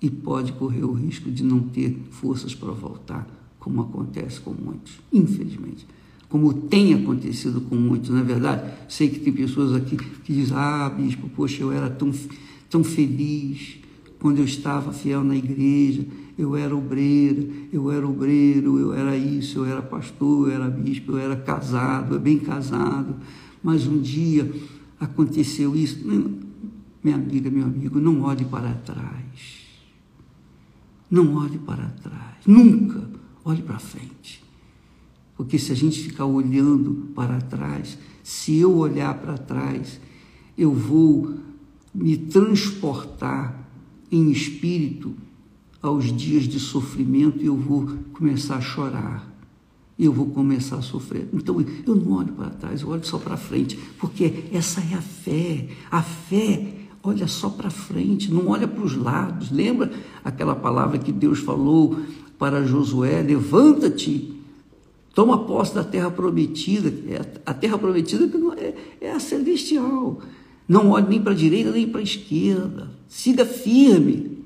e 0.00 0.08
pode 0.08 0.52
correr 0.52 0.84
o 0.84 0.92
risco 0.92 1.30
de 1.30 1.42
não 1.42 1.60
ter 1.60 1.98
forças 2.10 2.54
para 2.54 2.72
voltar, 2.72 3.28
como 3.64 3.80
acontece 3.80 4.40
com 4.40 4.52
muitos, 4.52 5.00
infelizmente. 5.10 5.86
Como 6.28 6.52
tem 6.52 6.92
acontecido 6.92 7.62
com 7.62 7.74
muitos, 7.74 8.10
não 8.10 8.18
é 8.18 8.22
verdade? 8.22 8.70
Sei 8.90 9.08
que 9.08 9.20
tem 9.20 9.32
pessoas 9.32 9.72
aqui 9.74 9.96
que 9.96 10.32
dizem: 10.34 10.54
Ah, 10.54 10.90
bispo, 10.94 11.30
poxa, 11.30 11.62
eu 11.62 11.72
era 11.72 11.88
tão, 11.88 12.12
tão 12.68 12.84
feliz 12.84 13.78
quando 14.20 14.38
eu 14.38 14.44
estava 14.44 14.92
fiel 14.92 15.24
na 15.24 15.34
igreja, 15.34 16.04
eu 16.36 16.54
era 16.54 16.76
obreira, 16.76 17.42
eu 17.72 17.90
era 17.90 18.06
obreiro, 18.06 18.78
eu 18.78 18.92
era 18.92 19.16
isso, 19.16 19.60
eu 19.60 19.64
era 19.64 19.80
pastor, 19.80 20.48
eu 20.48 20.54
era 20.54 20.68
bispo, 20.68 21.12
eu 21.12 21.18
era 21.18 21.36
casado, 21.36 22.20
bem 22.20 22.38
casado, 22.38 23.16
mas 23.62 23.86
um 23.86 23.98
dia 23.98 24.52
aconteceu 25.00 25.74
isso. 25.74 26.04
Minha 27.02 27.16
amiga, 27.16 27.50
meu 27.50 27.64
amigo, 27.64 27.98
não 27.98 28.22
olhe 28.22 28.44
para 28.44 28.74
trás. 28.74 29.64
Não 31.10 31.36
olhe 31.36 31.58
para 31.58 31.86
trás. 32.02 32.46
Nunca 32.46 33.23
olhe 33.44 33.62
para 33.62 33.78
frente. 33.78 34.42
Porque 35.36 35.58
se 35.58 35.72
a 35.72 35.74
gente 35.74 36.00
ficar 36.00 36.24
olhando 36.24 37.12
para 37.14 37.40
trás, 37.40 37.98
se 38.22 38.56
eu 38.56 38.74
olhar 38.76 39.14
para 39.14 39.36
trás, 39.36 40.00
eu 40.56 40.72
vou 40.72 41.34
me 41.94 42.16
transportar 42.16 43.68
em 44.10 44.30
espírito 44.30 45.14
aos 45.82 46.16
dias 46.16 46.44
de 46.44 46.58
sofrimento 46.58 47.42
e 47.42 47.46
eu 47.46 47.56
vou 47.56 47.86
começar 48.12 48.56
a 48.56 48.60
chorar. 48.60 49.30
Eu 49.98 50.12
vou 50.12 50.26
começar 50.26 50.76
a 50.76 50.82
sofrer. 50.82 51.28
Então 51.32 51.60
eu 51.86 51.94
não 51.94 52.12
olho 52.12 52.32
para 52.32 52.50
trás, 52.50 52.82
eu 52.82 52.88
olho 52.88 53.04
só 53.04 53.18
para 53.18 53.36
frente, 53.36 53.76
porque 53.98 54.44
essa 54.52 54.80
é 54.80 54.94
a 54.94 55.02
fé. 55.02 55.68
A 55.90 56.02
fé 56.02 56.74
olha 57.02 57.28
só 57.28 57.50
para 57.50 57.70
frente, 57.70 58.32
não 58.32 58.48
olha 58.48 58.66
para 58.66 58.82
os 58.82 58.96
lados. 58.96 59.50
Lembra 59.50 59.92
aquela 60.24 60.56
palavra 60.56 60.98
que 60.98 61.12
Deus 61.12 61.40
falou 61.40 62.00
para 62.38 62.64
Josué: 62.66 63.22
levanta-te, 63.22 64.34
toma 65.14 65.44
posse 65.44 65.74
da 65.74 65.84
terra 65.84 66.10
prometida. 66.10 66.92
É 67.12 67.40
a 67.44 67.54
terra 67.54 67.78
prometida 67.78 68.28
é, 68.58 68.74
é 69.00 69.12
a 69.12 69.20
celestial. 69.20 70.20
Não 70.68 70.90
olhe 70.90 71.08
nem 71.08 71.22
para 71.22 71.32
a 71.32 71.36
direita 71.36 71.70
nem 71.70 71.88
para 71.88 72.00
a 72.00 72.04
esquerda. 72.04 72.90
Siga 73.08 73.44
firme 73.44 74.38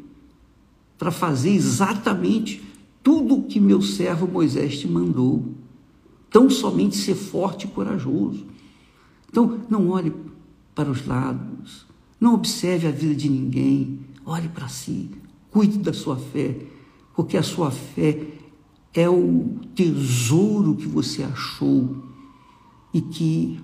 para 0.98 1.10
fazer 1.10 1.50
exatamente 1.50 2.62
tudo 3.02 3.36
o 3.36 3.42
que 3.44 3.60
meu 3.60 3.80
servo 3.80 4.26
Moisés 4.26 4.78
te 4.80 4.88
mandou. 4.88 5.44
Tão 6.30 6.50
somente 6.50 6.96
ser 6.96 7.14
forte 7.14 7.66
e 7.66 7.70
corajoso. 7.70 8.44
Então, 9.30 9.60
não 9.68 9.90
olhe 9.90 10.12
para 10.74 10.90
os 10.90 11.06
lados, 11.06 11.86
não 12.20 12.34
observe 12.34 12.86
a 12.86 12.90
vida 12.90 13.14
de 13.14 13.28
ninguém, 13.28 14.00
olhe 14.24 14.48
para 14.48 14.68
si, 14.68 15.10
cuide 15.50 15.78
da 15.78 15.92
sua 15.92 16.16
fé, 16.16 16.56
porque 17.18 17.36
a 17.36 17.42
sua 17.42 17.72
fé 17.72 18.28
é 18.94 19.10
o 19.10 19.58
tesouro 19.74 20.76
que 20.76 20.86
você 20.86 21.24
achou 21.24 22.00
e 22.94 23.00
que, 23.00 23.58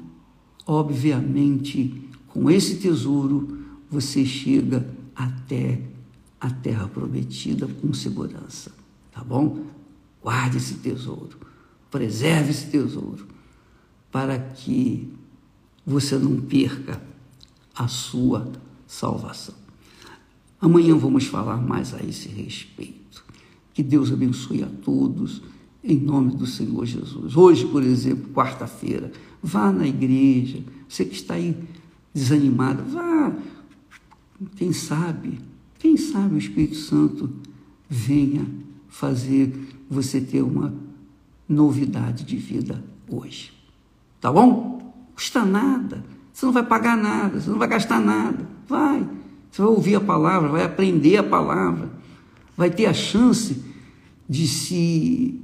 obviamente, 0.66 2.10
com 2.26 2.50
esse 2.50 2.78
tesouro 2.78 3.60
você 3.88 4.26
chega 4.26 4.92
até 5.14 5.80
a 6.40 6.50
terra 6.50 6.88
prometida 6.88 7.68
com 7.80 7.94
segurança, 7.94 8.72
tá 9.12 9.22
bom? 9.22 9.66
Guarde 10.20 10.56
esse 10.56 10.74
tesouro, 10.74 11.38
preserve 11.92 12.50
esse 12.50 12.66
tesouro, 12.66 13.28
para 14.10 14.36
que 14.36 15.12
você 15.86 16.18
não 16.18 16.40
perca 16.40 17.00
a 17.72 17.86
sua 17.86 18.50
salvação. 18.84 19.54
Amanhã 20.60 20.96
vamos 20.96 21.26
falar 21.26 21.58
mais 21.58 21.94
a 21.94 22.02
esse 22.02 22.26
respeito. 22.26 23.23
Que 23.74 23.82
Deus 23.82 24.10
abençoe 24.10 24.62
a 24.62 24.68
todos, 24.82 25.42
em 25.82 25.98
nome 25.98 26.34
do 26.34 26.46
Senhor 26.46 26.87
Jesus. 26.87 27.37
Hoje, 27.37 27.66
por 27.66 27.82
exemplo, 27.82 28.32
quarta-feira, 28.32 29.12
vá 29.42 29.70
na 29.70 29.87
igreja. 29.87 30.62
Você 30.88 31.04
que 31.04 31.14
está 31.14 31.34
aí 31.34 31.54
desanimado, 32.14 32.82
vá. 32.84 33.37
Quem 34.56 34.72
sabe 34.72 35.38
quem 35.84 35.98
sabe 35.98 36.37
o 36.37 36.38
Espírito 36.38 36.76
Santo 36.76 37.28
venha 37.87 38.46
fazer 38.88 39.54
você 39.87 40.18
ter 40.18 40.40
uma 40.40 40.72
novidade 41.46 42.24
de 42.24 42.38
vida 42.38 42.82
hoje. 43.06 43.52
Tá 44.18 44.32
bom? 44.32 44.94
Custa 45.14 45.44
nada. 45.44 46.02
Você 46.32 46.46
não 46.46 46.54
vai 46.54 46.64
pagar 46.64 46.96
nada, 46.96 47.38
você 47.38 47.50
não 47.50 47.58
vai 47.58 47.68
gastar 47.68 48.00
nada. 48.00 48.48
Vai. 48.66 49.06
Você 49.50 49.60
vai 49.60 49.70
ouvir 49.70 49.96
a 49.96 50.00
palavra, 50.00 50.48
vai 50.48 50.64
aprender 50.64 51.18
a 51.18 51.22
palavra, 51.22 51.90
vai 52.56 52.70
ter 52.70 52.86
a 52.86 52.94
chance 52.94 53.62
de 54.28 54.46
se 54.46 55.40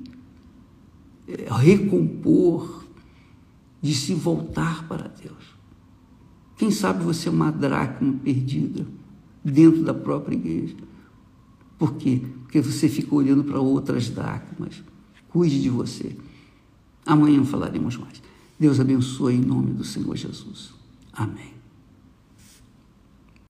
eh, 1.29 1.49
recompor, 1.51 2.85
de 3.81 3.95
se 3.95 4.15
voltar 4.15 4.87
para 4.89 5.09
Deus. 5.09 5.59
Quem 6.57 6.71
sabe 6.71 7.03
você 7.03 7.29
é 7.29 7.33
uma 7.33 7.51
dracma 7.51 8.13
perdida 8.23 8.87
dentro 9.45 9.83
da 9.83 9.95
própria 9.95 10.35
igreja. 10.35 10.77
Por 11.79 11.95
quê? 11.95 12.21
Porque 12.43 12.61
você 12.61 12.89
fica 12.89 13.15
olhando 13.15 13.43
para 13.43 13.59
outras 13.59 14.11
dracmas. 14.11 14.83
Cuide 15.31 15.63
de 15.63 15.71
você. 15.71 16.17
Amanhã 17.07 17.43
falaremos 17.45 17.97
mais. 17.97 18.23
Deus 18.59 18.79
abençoe 18.79 19.37
em 19.37 19.41
nome 19.41 19.73
do 19.73 19.85
Senhor 19.85 20.15
Jesus. 20.15 20.75
Amém. 21.13 21.60